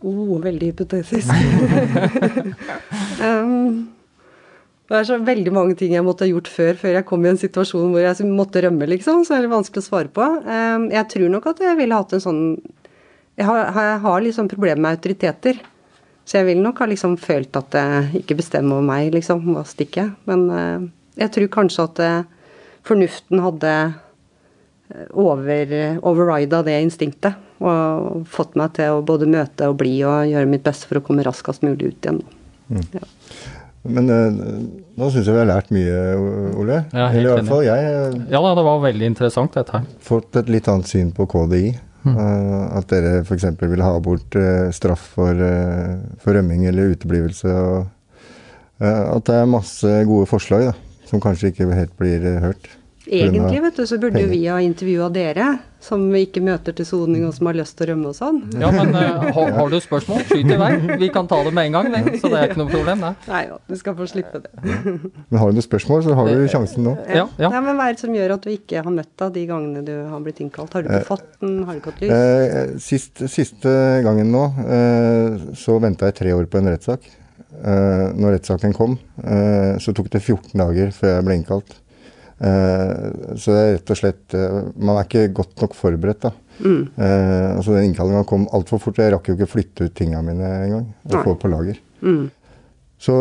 Oh, 0.00 0.36
veldig 0.40 0.70
hypotetisk. 0.70 1.28
um, 3.26 3.88
det 4.88 4.96
er 4.96 5.04
så 5.06 5.18
veldig 5.22 5.52
mange 5.52 5.76
ting 5.78 5.92
jeg 5.92 6.04
måtte 6.04 6.24
ha 6.24 6.30
gjort 6.30 6.48
før, 6.48 6.72
før 6.80 6.96
jeg 6.96 7.06
kom 7.08 7.24
i 7.24 7.30
en 7.30 7.40
situasjon 7.40 7.92
hvor 7.92 8.02
jeg 8.02 8.28
måtte 8.28 8.62
rømme, 8.64 8.88
liksom. 8.90 9.26
Så 9.28 9.36
er 9.36 9.44
det 9.44 9.52
vanskelig 9.52 9.84
å 9.84 9.86
svare 9.86 10.12
på. 10.12 10.24
Um, 10.44 10.88
jeg 10.92 11.04
tror 11.12 11.28
nok 11.36 11.50
at 11.52 11.60
jeg 11.64 11.76
ville 11.78 12.00
hatt 12.00 12.16
en 12.16 12.24
sånn 12.24 12.42
Jeg 13.38 13.46
har, 13.48 13.70
jeg 13.72 14.00
har 14.02 14.24
liksom 14.24 14.48
problemer 14.50 14.82
med 14.82 14.98
autoriteter. 14.98 15.60
Så 16.30 16.38
jeg 16.38 16.50
vil 16.50 16.60
nok 16.62 16.78
ha 16.82 16.86
liksom 16.86 17.16
følt 17.18 17.56
at 17.58 17.72
det 17.74 18.20
ikke 18.20 18.36
bestemmer 18.38 18.78
over 18.78 18.86
meg, 18.86 19.10
liksom, 19.16 19.42
hva 19.50 19.64
stikker. 19.66 20.12
Men 20.30 20.44
uh, 20.52 20.84
jeg 21.18 21.32
tror 21.34 21.50
kanskje 21.56 21.86
at 21.88 22.02
uh, 22.04 22.50
fornuften 22.86 23.42
hadde 23.44 23.72
eh, 24.90 25.08
over, 25.18 25.74
overrida 26.06 26.62
det 26.66 26.76
instinktet. 26.84 27.38
Og 27.60 28.22
fått 28.30 28.54
meg 28.56 28.76
til 28.78 28.94
å 28.94 29.02
både 29.04 29.28
møte 29.28 29.68
og 29.68 29.80
bli 29.82 29.98
og 30.06 30.30
gjøre 30.30 30.48
mitt 30.48 30.64
beste 30.64 30.88
for 30.88 31.00
å 31.00 31.04
komme 31.04 31.26
raskest 31.26 31.66
mulig 31.66 31.90
ut 31.90 32.06
igjen. 32.06 32.22
Mm. 32.70 32.86
Ja. 32.94 33.08
Men 33.90 34.12
uh, 34.12 34.40
nå 35.00 35.10
syns 35.10 35.26
jeg 35.26 35.34
vi 35.34 35.42
har 35.42 35.50
lært 35.50 35.74
mye, 35.74 36.00
Ole. 36.60 36.82
Ja, 36.92 37.10
helt 37.10 37.18
Eller 37.18 37.26
i 37.26 37.34
hvert 37.34 37.50
fall 37.50 37.66
jeg. 37.66 38.24
Ja 38.30 38.40
da, 38.44 38.54
det 38.56 38.66
var 38.70 38.82
veldig 38.86 39.12
interessant 39.16 39.56
dette 39.56 39.80
her. 39.80 39.92
Fått 40.04 40.38
et 40.38 40.52
litt 40.52 40.70
annet 40.70 40.88
syn 40.88 41.10
på 41.16 41.26
KDI. 41.32 41.72
Mm. 42.00 42.16
Uh, 42.16 42.78
at 42.78 42.86
dere 42.88 43.20
f.eks. 43.24 43.44
vil 43.60 43.82
ha 43.84 43.94
bort 44.00 44.36
straff 44.72 45.10
for, 45.16 45.40
for, 46.22 46.36
rømming 46.36 46.64
eller 46.70 46.94
uteblivelse. 46.94 47.52
Og, 47.52 47.88
Eh, 48.80 49.06
At 49.16 49.28
det 49.28 49.36
er 49.36 49.50
masse 49.50 49.96
gode 50.08 50.28
forslag 50.30 50.70
da, 50.70 50.76
som 51.08 51.22
kanskje 51.22 51.52
ikke 51.52 51.68
helt 51.76 51.96
blir 52.00 52.24
eh, 52.24 52.40
hørt. 52.42 52.70
Egentlig, 53.10 53.60
vet 53.64 53.76
du, 53.80 53.84
så 53.88 53.98
burde 54.00 54.22
jo 54.22 54.30
vi 54.30 54.44
ha 54.46 54.60
intervjua 54.62 55.08
dere, 55.12 55.50
som 55.80 56.02
vi 56.12 56.26
ikke 56.26 56.42
møter 56.44 56.74
til 56.76 56.86
soning 56.86 57.24
og 57.24 57.32
som 57.36 57.48
har 57.48 57.56
lyst 57.56 57.76
til 57.78 57.86
å 57.86 57.94
rømme 57.94 58.10
og 58.10 58.16
sånn. 58.18 58.40
Ja, 58.60 58.68
men 58.74 58.92
uh, 58.92 59.28
har, 59.36 59.52
har 59.56 59.72
du 59.72 59.78
spørsmål, 59.80 60.24
skyt 60.28 60.52
i 60.52 60.58
vei. 60.60 60.70
Vi 61.00 61.08
kan 61.14 61.28
ta 61.30 61.40
det 61.46 61.54
med 61.56 61.70
en 61.70 61.78
gang, 61.78 61.88
det. 61.94 62.20
Så 62.20 62.28
det 62.28 62.40
er 62.40 62.50
ikke 62.50 62.60
noe 62.60 62.72
problem, 62.72 63.06
det. 63.06 63.12
Nei 63.30 63.42
da, 63.48 63.56
du 63.70 63.76
skal 63.80 63.96
få 63.98 64.08
slippe 64.10 64.42
det. 64.44 64.52
Men 64.60 65.40
har 65.40 65.48
du 65.48 65.56
noen 65.56 65.66
spørsmål, 65.66 66.04
så 66.04 66.16
har 66.18 66.28
du 66.28 66.44
sjansen 66.52 66.84
nå. 66.86 66.96
Ja, 67.08 67.24
ja. 67.40 67.52
men 67.56 67.72
Hva 67.78 67.88
er 67.88 67.96
det 67.96 68.04
som 68.04 68.16
gjør 68.16 68.36
at 68.36 68.44
du 68.44 68.52
ikke 68.52 68.84
har 68.84 68.94
møtt 68.94 69.12
deg 69.24 69.32
de 69.38 69.46
gangene 69.48 69.84
du 69.86 69.94
har 70.10 70.26
blitt 70.26 70.42
innkalt? 70.44 70.76
Har 70.76 70.84
du 70.84 70.92
ikke 70.92 71.08
fått 71.14 71.28
den? 71.40 71.56
Har 71.64 71.76
du 71.76 71.82
ikke 71.82 71.94
hatt 71.94 72.04
lyst? 72.04 72.18
Eh, 72.18 72.76
sist, 72.84 73.24
siste 73.32 73.74
gangen 74.04 74.30
nå, 74.34 74.44
eh, 74.66 75.40
så 75.58 75.80
venta 75.82 76.10
jeg 76.10 76.20
tre 76.20 76.36
år 76.36 76.50
på 76.50 76.60
en 76.60 76.72
rettssak. 76.74 77.08
Eh, 77.50 78.06
når 78.16 78.36
rettssaken 78.36 78.72
kom, 78.76 78.98
eh, 79.24 79.76
så 79.82 79.92
tok 79.96 80.08
det 80.12 80.22
14 80.22 80.54
dager 80.60 80.92
før 80.96 81.16
jeg 81.16 81.26
ble 81.26 81.38
innkalt. 81.40 81.74
Eh, 82.40 83.36
så 83.36 83.52
det 83.52 83.60
er 83.60 83.74
rett 83.76 83.90
og 83.92 83.98
slett 84.00 84.34
eh, 84.38 84.58
Man 84.80 84.96
er 84.96 85.04
ikke 85.04 85.26
godt 85.42 85.60
nok 85.60 85.74
forberedt, 85.76 86.22
da. 86.24 86.30
Mm. 86.64 86.82
Eh, 86.96 87.56
altså 87.58 87.74
Den 87.76 87.90
innkallinga 87.90 88.24
kom 88.28 88.46
altfor 88.56 88.80
fort. 88.80 88.96
Jeg 89.00 89.12
rakk 89.14 89.28
jo 89.28 89.36
ikke 89.36 89.50
flytte 89.58 89.88
ut 89.90 89.94
tinga 89.98 90.22
mine 90.24 90.48
engang. 90.66 90.86
Og 91.10 91.18
få 91.26 91.34
på 91.42 91.50
lager. 91.52 91.80
Mm. 92.00 92.30
Så 93.00 93.14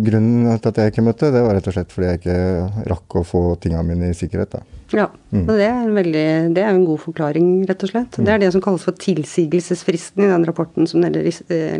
grunnen 0.00 0.58
til 0.64 0.70
at 0.70 0.78
jeg 0.80 0.92
ikke 0.94 1.04
møtte, 1.04 1.28
det 1.32 1.42
var 1.44 1.52
rett 1.58 1.66
og 1.68 1.74
slett 1.76 1.90
fordi 1.92 2.06
jeg 2.08 2.20
ikke 2.22 2.88
rakk 2.88 3.16
å 3.20 3.24
få 3.28 3.42
tinga 3.60 3.82
mine 3.84 4.08
i 4.12 4.16
sikkerhet. 4.16 4.54
da. 4.56 4.62
Ja, 4.94 5.08
Mm. 5.32 5.46
det 5.50 5.64
er, 5.66 5.80
en 5.82 5.94
veldig, 5.96 6.26
det 6.54 6.62
er 6.62 6.68
en 6.70 6.84
god 6.86 7.00
forklaring, 7.02 7.48
rett 7.68 7.82
og 7.82 7.90
slett. 7.90 8.16
Det 8.22 8.28
er 8.32 8.38
det 8.38 8.52
som 8.54 8.62
kalles 8.62 8.84
for 8.86 8.92
tilsigelsesfristen 8.92 10.22
i 10.24 10.28
den 10.30 10.44
rapporten 10.46 10.86
som 10.88 11.02
dere 11.02 11.24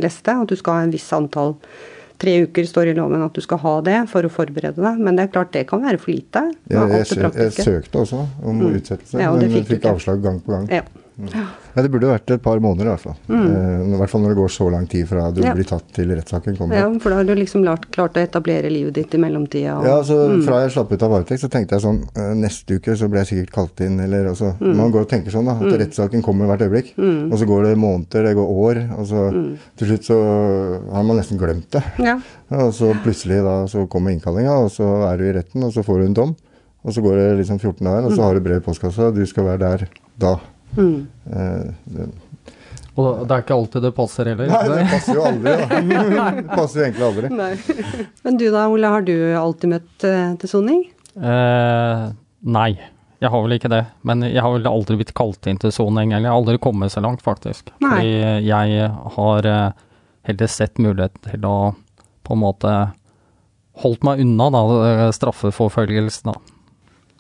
leste. 0.03 0.35
At 0.35 0.49
du 0.51 0.57
skal 0.59 0.75
ha 0.75 0.81
en 0.83 0.91
viss 0.93 1.07
antall 1.17 1.55
Tre 2.19 2.33
uker 2.47 2.65
står 2.65 2.89
i 2.93 2.95
loven 2.97 3.23
at 3.27 3.35
du 3.37 3.41
skal 3.45 3.59
ha 3.61 3.81
det 3.85 3.97
for 4.09 4.25
å 4.25 4.31
forberede 4.33 4.81
deg. 4.81 5.01
Men 5.05 5.17
det 5.19 5.27
er 5.27 5.33
klart 5.35 5.53
det 5.53 5.67
kan 5.69 5.83
være 5.85 5.99
for 6.01 6.11
lite. 6.15 6.43
Ja, 6.73 6.87
Jeg, 6.89 7.07
jeg, 7.13 7.33
jeg 7.37 7.53
søkte 7.53 7.99
også 8.05 8.23
om 8.43 8.57
Mm. 8.63 8.79
utsettelse, 8.79 9.21
Ja, 9.21 9.33
men 9.37 9.51
fikk 9.53 9.67
fikk 9.75 9.85
avslag 9.91 10.23
gang 10.23 10.41
på 10.41 10.53
gang. 10.55 10.69
Ja. 10.73 10.83
Ja, 11.17 11.81
det 11.83 11.89
burde 11.91 12.11
vært 12.11 12.31
et 12.35 12.43
par 12.45 12.59
måneder 12.61 12.85
i 12.85 12.91
hvert 12.93 13.01
fall. 13.01 13.15
Mm. 13.29 13.45
Eh, 13.49 13.95
I 13.95 13.99
hvert 14.01 14.11
fall 14.13 14.21
når 14.21 14.35
det 14.35 14.37
går 14.37 14.51
så 14.53 14.67
lang 14.71 14.87
tid 14.87 15.07
fra 15.09 15.31
du 15.33 15.41
Ja. 15.41 15.55
blir 15.55 15.65
tatt 15.65 15.87
til 15.95 16.09
rettssaken 16.13 16.59
kommer. 16.59 16.75
ja, 16.77 16.99
for 16.99 17.09
da 17.09 17.17
har 17.17 17.25
du 17.25 17.35
liksom 17.35 17.65
lart, 17.65 17.91
klart 17.91 18.13
å 18.15 18.21
etablere 18.23 18.69
livet 18.71 18.93
ditt 18.95 19.15
i 19.15 19.19
mellomtida. 19.19 19.79
og- 19.79 19.85
Ja, 19.87 20.03
så 20.03 20.29
Mm. 20.29 20.45
Fra 20.45 20.61
jeg 20.63 20.73
slapp 20.73 20.93
ut 20.93 21.03
av 21.03 21.11
varetekt, 21.11 21.41
så 21.41 21.49
tenkte 21.49 21.71
jeg 21.73 21.81
sånn 21.81 22.03
eh, 22.17 22.35
Neste 22.35 22.75
uke 22.79 22.93
så 22.97 23.09
blir 23.09 23.25
jeg 23.25 23.47
sikkert 23.47 23.51
kalt 23.53 23.81
inn, 23.81 23.99
eller 24.01 24.27
altså 24.29 24.59
Mm. 24.61 24.77
Man 24.77 24.93
går 24.93 25.01
og 25.01 25.09
tenker 25.09 25.31
sånn, 25.31 25.47
da. 25.47 25.53
At 25.53 25.63
Mm. 25.73 25.79
rettssaken 25.79 26.23
kommer 26.23 26.47
hvert 26.47 26.61
øyeblikk. 26.69 26.95
Mm. 26.99 27.33
Og 27.33 27.39
så 27.39 27.47
går 27.47 27.63
det 27.65 27.79
måneder, 27.79 28.23
det 28.25 28.37
går 28.37 28.49
år, 28.49 28.99
og 28.99 29.07
så 29.07 29.33
Mm. 29.33 29.59
til 29.79 29.89
slutt 29.89 30.05
så 30.05 30.93
har 30.93 31.03
man 31.03 31.17
nesten 31.17 31.39
glemt 31.39 31.71
det. 31.71 31.83
Ja. 31.99 32.21
Og 32.51 32.73
så 32.75 32.93
plutselig 33.03 33.43
da 33.43 33.65
så 33.67 33.89
kommer 33.89 34.11
innkallinga, 34.13 34.51
og 34.65 34.71
så 34.71 35.11
er 35.11 35.17
du 35.17 35.25
i 35.25 35.33
retten, 35.33 35.65
og 35.65 35.73
så 35.73 35.83
får 35.83 35.99
du 36.01 36.05
en 36.05 36.15
dom. 36.15 36.37
Og 36.85 36.93
så 36.93 37.03
går 37.03 37.17
det 37.17 37.39
liksom 37.47 37.59
14 37.59 37.85
dager, 37.87 38.05
og 38.05 38.13
så 38.13 38.21
har 38.23 38.35
du 38.35 38.41
brev 38.41 38.57
i 38.59 38.61
postkassa, 38.61 39.09
og 39.09 39.15
du 39.15 39.25
skal 39.27 39.45
være 39.45 39.59
der 39.59 39.89
da. 40.19 40.39
Mm. 40.77 41.07
Eh, 41.31 41.69
det, 41.95 42.09
Og 42.97 43.23
det 43.29 43.37
er 43.37 43.45
ikke 43.45 43.57
alltid 43.57 43.87
det 43.87 43.93
passer 43.97 44.31
heller. 44.33 44.51
Nei, 44.51 44.65
det 44.73 44.89
passer 44.91 45.19
jo 45.19 45.25
aldri, 45.29 45.55
da. 45.61 45.81
Det 46.41 46.51
passer 46.51 46.81
jo 46.81 46.85
egentlig 46.87 47.07
aldri. 47.11 47.31
Nei. 47.37 48.05
Men 48.27 48.41
du 48.41 48.47
da, 48.51 48.67
Ole, 48.73 48.93
har 48.97 49.07
du 49.07 49.15
alltid 49.37 49.73
møtt 49.77 50.07
eh, 50.09 50.29
til 50.43 50.53
soning? 50.53 50.85
Eh, 51.17 52.05
nei, 52.57 52.71
jeg 53.23 53.33
har 53.33 53.45
vel 53.47 53.57
ikke 53.57 53.73
det. 53.73 53.83
Men 54.09 54.25
jeg 54.27 54.43
har 54.45 54.53
vel 54.57 54.69
aldri 54.71 54.99
blitt 55.01 55.15
kalt 55.17 55.49
inn 55.49 55.61
til 55.61 55.73
soning, 55.73 56.13
eller 56.13 56.29
jeg 56.29 56.33
har 56.35 56.41
aldri 56.43 56.59
kommet 56.67 56.93
så 56.93 57.05
langt, 57.05 57.25
faktisk. 57.25 57.73
Nei. 57.85 57.91
Fordi 57.95 58.49
jeg 58.49 58.91
har 59.17 59.51
eh, 59.53 59.67
heller 60.29 60.53
sett 60.53 60.81
mulighet 60.83 61.21
til 61.31 61.47
å 61.49 61.57
på 62.27 62.35
en 62.35 62.43
måte 62.43 62.71
holdt 63.85 64.03
meg 64.09 64.21
unna 64.25 64.49
da, 64.51 64.61
straffeforfølgelsen. 65.15 66.33
da. 66.33 66.41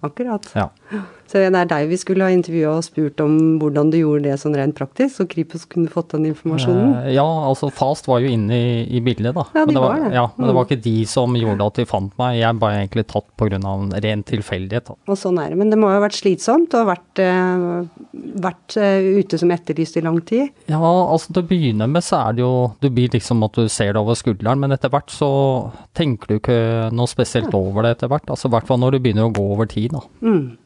Akkurat. 0.08 0.48
Ja. 0.56 0.70
Så 1.26 1.40
det 1.42 1.50
er 1.58 1.66
deg 1.70 1.88
vi 1.90 1.96
skulle 1.98 2.22
ha 2.26 2.30
intervjua 2.30 2.76
og 2.78 2.84
spurt 2.86 3.20
om 3.24 3.58
hvordan 3.58 3.90
du 3.90 3.98
gjorde 3.98 4.22
det 4.28 4.36
sånn 4.38 4.54
rent 4.56 4.76
praktisk, 4.78 5.16
så 5.18 5.26
Kripos 5.28 5.64
kunne 5.66 5.90
fått 5.90 6.12
den 6.14 6.26
informasjonen. 6.30 6.92
Eh, 7.06 7.14
ja, 7.16 7.24
altså 7.26 7.70
Fast 7.74 8.06
var 8.06 8.20
jo 8.22 8.28
inne 8.30 8.54
i, 8.54 8.96
i 8.96 9.00
bildet, 9.00 9.34
da. 9.34 9.44
Ja, 9.54 9.64
de 9.64 9.66
men 9.66 9.74
det 9.74 9.82
var 9.82 9.96
det. 10.04 10.12
Ja, 10.14 10.26
men 10.36 10.46
det 10.46 10.54
var 10.54 10.64
Mm. 10.66 10.70
ikke 10.70 10.82
de 10.84 11.04
som 11.06 11.34
gjorde 11.34 11.66
at 11.66 11.74
de 11.74 11.84
fant 11.86 12.12
meg. 12.18 12.38
Jeg 12.40 12.58
ble 12.58 12.68
egentlig 12.78 13.06
tatt 13.10 13.26
pga. 13.36 13.56
en 13.56 13.90
ren 14.02 14.22
tilfeldighet. 14.22 14.84
da. 14.86 14.94
Og 15.08 15.16
sånn 15.18 15.38
er 15.42 15.50
det. 15.50 15.56
Men 15.58 15.70
det 15.70 15.78
må 15.78 15.90
jo 15.90 15.98
ha 16.00 16.06
vært 16.08 16.18
slitsomt 16.20 16.74
og 16.74 16.86
vært, 16.86 17.18
eh, 17.18 17.86
vært 18.40 18.76
eh, 18.76 19.20
ute 19.20 19.38
som 19.38 19.50
etterlyst 19.50 19.96
i 19.96 20.02
lang 20.06 20.20
tid. 20.20 20.50
Ja, 20.68 20.78
altså 20.80 21.32
til 21.32 21.42
å 21.42 21.48
begynne 21.48 21.88
med 21.90 22.02
så 22.02 22.28
er 22.28 22.32
det 22.34 22.40
jo 22.44 22.74
Du 22.80 22.88
blir 22.90 23.08
liksom 23.10 23.42
at 23.44 23.52
du 23.52 23.68
ser 23.68 23.92
det 23.92 24.00
over 24.00 24.14
skulderen, 24.14 24.58
men 24.60 24.70
etter 24.72 24.88
hvert 24.90 25.08
så 25.10 25.72
tenker 25.94 26.26
du 26.28 26.38
ikke 26.38 26.92
noe 26.92 27.06
spesielt 27.10 27.52
over 27.54 27.82
det 27.82 27.96
etter 27.96 28.08
hvert. 28.08 28.26
Altså 28.28 28.46
i 28.46 28.54
hvert 28.54 28.66
fall 28.66 28.78
når 28.78 28.92
du 28.92 28.98
begynner 29.00 29.28
å 29.28 29.32
gå 29.34 29.44
over 29.52 29.66
tid, 29.66 29.90
da. 29.92 30.00
Mm. 30.22 30.56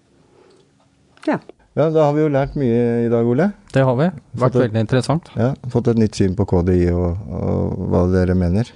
Ja. 1.29 1.39
Ja, 1.79 1.87
da 1.95 2.09
har 2.09 2.15
vi 2.17 2.25
jo 2.25 2.31
lært 2.35 2.57
mye 2.59 2.79
i 3.07 3.11
dag, 3.13 3.27
Ole. 3.31 3.53
Det 3.73 3.83
har 3.87 3.95
vi. 3.97 4.09
Vært 4.35 4.41
Fått 4.41 4.57
et- 4.57 4.65
veldig 4.71 4.81
interessant. 4.87 5.29
Ja, 5.39 5.55
Fått 5.71 5.89
et 5.93 6.01
nytt 6.03 6.15
syn 6.19 6.35
på 6.35 6.47
KDI 6.51 6.91
og, 6.93 7.21
og 7.31 7.85
hva 7.93 8.05
dere 8.13 8.35
mener. 8.35 8.71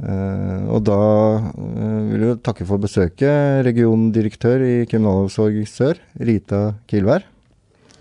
Uh, 0.00 0.70
og 0.72 0.84
da 0.86 0.96
uh, 0.96 1.98
vil 2.08 2.22
jeg 2.24 2.38
takke 2.46 2.64
for 2.64 2.80
besøket, 2.80 3.60
regiondirektør 3.66 4.62
i 4.64 4.86
Kriminalomsorg 4.88 5.58
Sør, 5.68 6.00
Rita 6.16 6.74
Kilvær. 6.88 7.26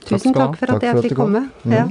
Tusen 0.07 0.31
takk 0.31 0.55
for 0.61 0.77
at 0.77 0.85
jeg 0.85 1.03
fikk 1.09 1.17
komme. 1.19 1.49
Ja. 1.67 1.89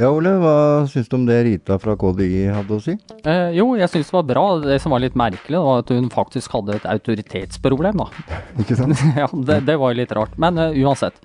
Ja, 0.00 0.08
Ole, 0.16 0.30
hva 0.40 0.52
syns 0.88 1.10
du 1.12 1.18
om 1.18 1.26
det 1.28 1.34
Rita 1.44 1.76
fra 1.76 1.92
KDI 2.00 2.46
hadde 2.54 2.72
å 2.72 2.80
si? 2.80 2.94
Eh, 3.20 3.50
jo, 3.52 3.74
jeg 3.76 3.90
syns 3.92 4.08
det 4.08 4.14
var 4.16 4.28
bra. 4.30 4.44
Det 4.62 4.78
som 4.80 4.94
var 4.94 5.02
litt 5.04 5.16
merkelig, 5.18 5.58
var 5.60 5.82
at 5.82 5.90
hun 5.92 6.06
faktisk 6.08 6.54
hadde 6.56 6.78
et 6.78 6.86
autoritetsproblem, 6.88 8.00
da. 8.00 8.06
Ikke 8.62 8.78
sant? 8.78 8.96
ja, 9.20 9.28
det, 9.28 9.58
det 9.68 9.76
var 9.82 9.98
litt 9.98 10.14
rart. 10.16 10.38
Men 10.40 10.56
uh, 10.56 10.70
uansett. 10.72 11.20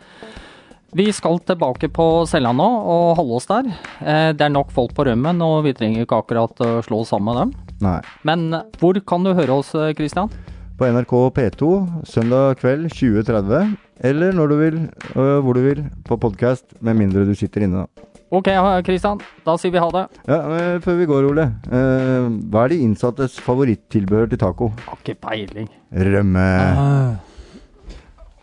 Vi 0.95 1.05
skal 1.15 1.39
tilbake 1.47 1.88
på 1.91 2.07
cella 2.27 2.51
nå 2.55 2.65
og 2.67 3.17
holde 3.21 3.39
oss 3.39 3.47
der. 3.47 3.69
Eh, 3.99 4.29
det 4.35 4.45
er 4.45 4.51
nok 4.51 4.69
folk 4.75 4.91
på 4.95 5.05
rømmen, 5.07 5.39
og 5.43 5.65
vi 5.65 5.73
trenger 5.75 6.03
ikke 6.03 6.19
akkurat 6.21 6.63
å 6.63 6.69
slå 6.83 7.01
oss 7.03 7.13
sammen 7.15 7.31
med 7.31 7.39
dem. 7.41 7.53
Nei. 7.83 7.97
Men 8.27 8.45
eh, 8.55 8.67
hvor 8.79 8.99
kan 9.07 9.23
du 9.23 9.31
høre 9.35 9.57
oss, 9.59 9.71
eh, 9.75 9.93
Christian? 9.95 10.31
På 10.75 10.88
NRK 10.91 11.13
P2 11.35 11.71
søndag 12.11 12.59
kveld 12.59 12.91
20.30, 12.91 13.75
eller 14.11 14.35
når 14.35 14.51
du 14.51 14.55
vil, 14.59 14.81
hvor 15.15 15.55
du 15.55 15.61
vil, 15.63 15.85
på 16.03 16.19
podkast, 16.19 16.65
med 16.83 16.99
mindre 16.99 17.23
du 17.23 17.31
sitter 17.39 17.63
inne, 17.63 17.85
da. 17.85 18.14
Ok, 18.31 18.47
Kristian. 18.85 19.19
Da 19.45 19.53
sier 19.61 19.71
vi 19.71 19.77
ha 19.79 19.89
det. 19.93 20.05
Ja, 20.27 20.39
øh, 20.49 20.81
Før 20.81 20.95
vi 20.97 21.05
går, 21.05 21.27
Ole. 21.29 21.45
øh, 21.71 22.29
hva 22.51 22.63
er 22.65 22.67
de 22.73 22.79
innsattes 22.81 23.39
favorittilbehør 23.39 24.25
til 24.31 24.39
taco? 24.41 24.71
Har 24.88 24.97
ikke 25.05 25.15
peiling. 25.21 25.69
Rømme. 25.93 26.47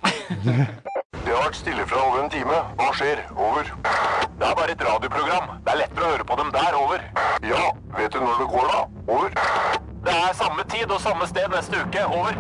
Det 1.23 1.31
har 1.31 1.45
vært 1.45 1.57
stille 1.57 1.85
fra 1.87 2.01
over 2.07 2.25
en 2.25 2.31
time. 2.31 2.57
Hva 2.79 2.89
skjer? 2.99 3.21
Over. 3.37 3.63
Det 4.39 4.47
er 4.49 4.55
bare 4.59 4.73
et 4.73 4.83
radioprogram. 4.87 5.51
Det 5.65 5.71
er 5.75 5.79
lettere 5.83 6.07
å 6.07 6.11
høre 6.15 6.27
på 6.31 6.39
dem 6.41 6.49
der. 6.55 6.73
Over. 6.79 7.05
Ja, 7.47 7.63
vet 7.99 8.13
du 8.17 8.19
når 8.25 8.41
det 8.43 8.49
går 8.55 8.67
da? 8.73 8.81
Over. 9.15 9.29
Det 10.07 10.15
er 10.19 10.33
samme 10.35 10.65
tid 10.73 10.91
og 10.91 11.01
samme 11.05 11.29
sted 11.31 11.47
neste 11.55 11.85
uke. 11.85 12.03
Over. 12.19 12.33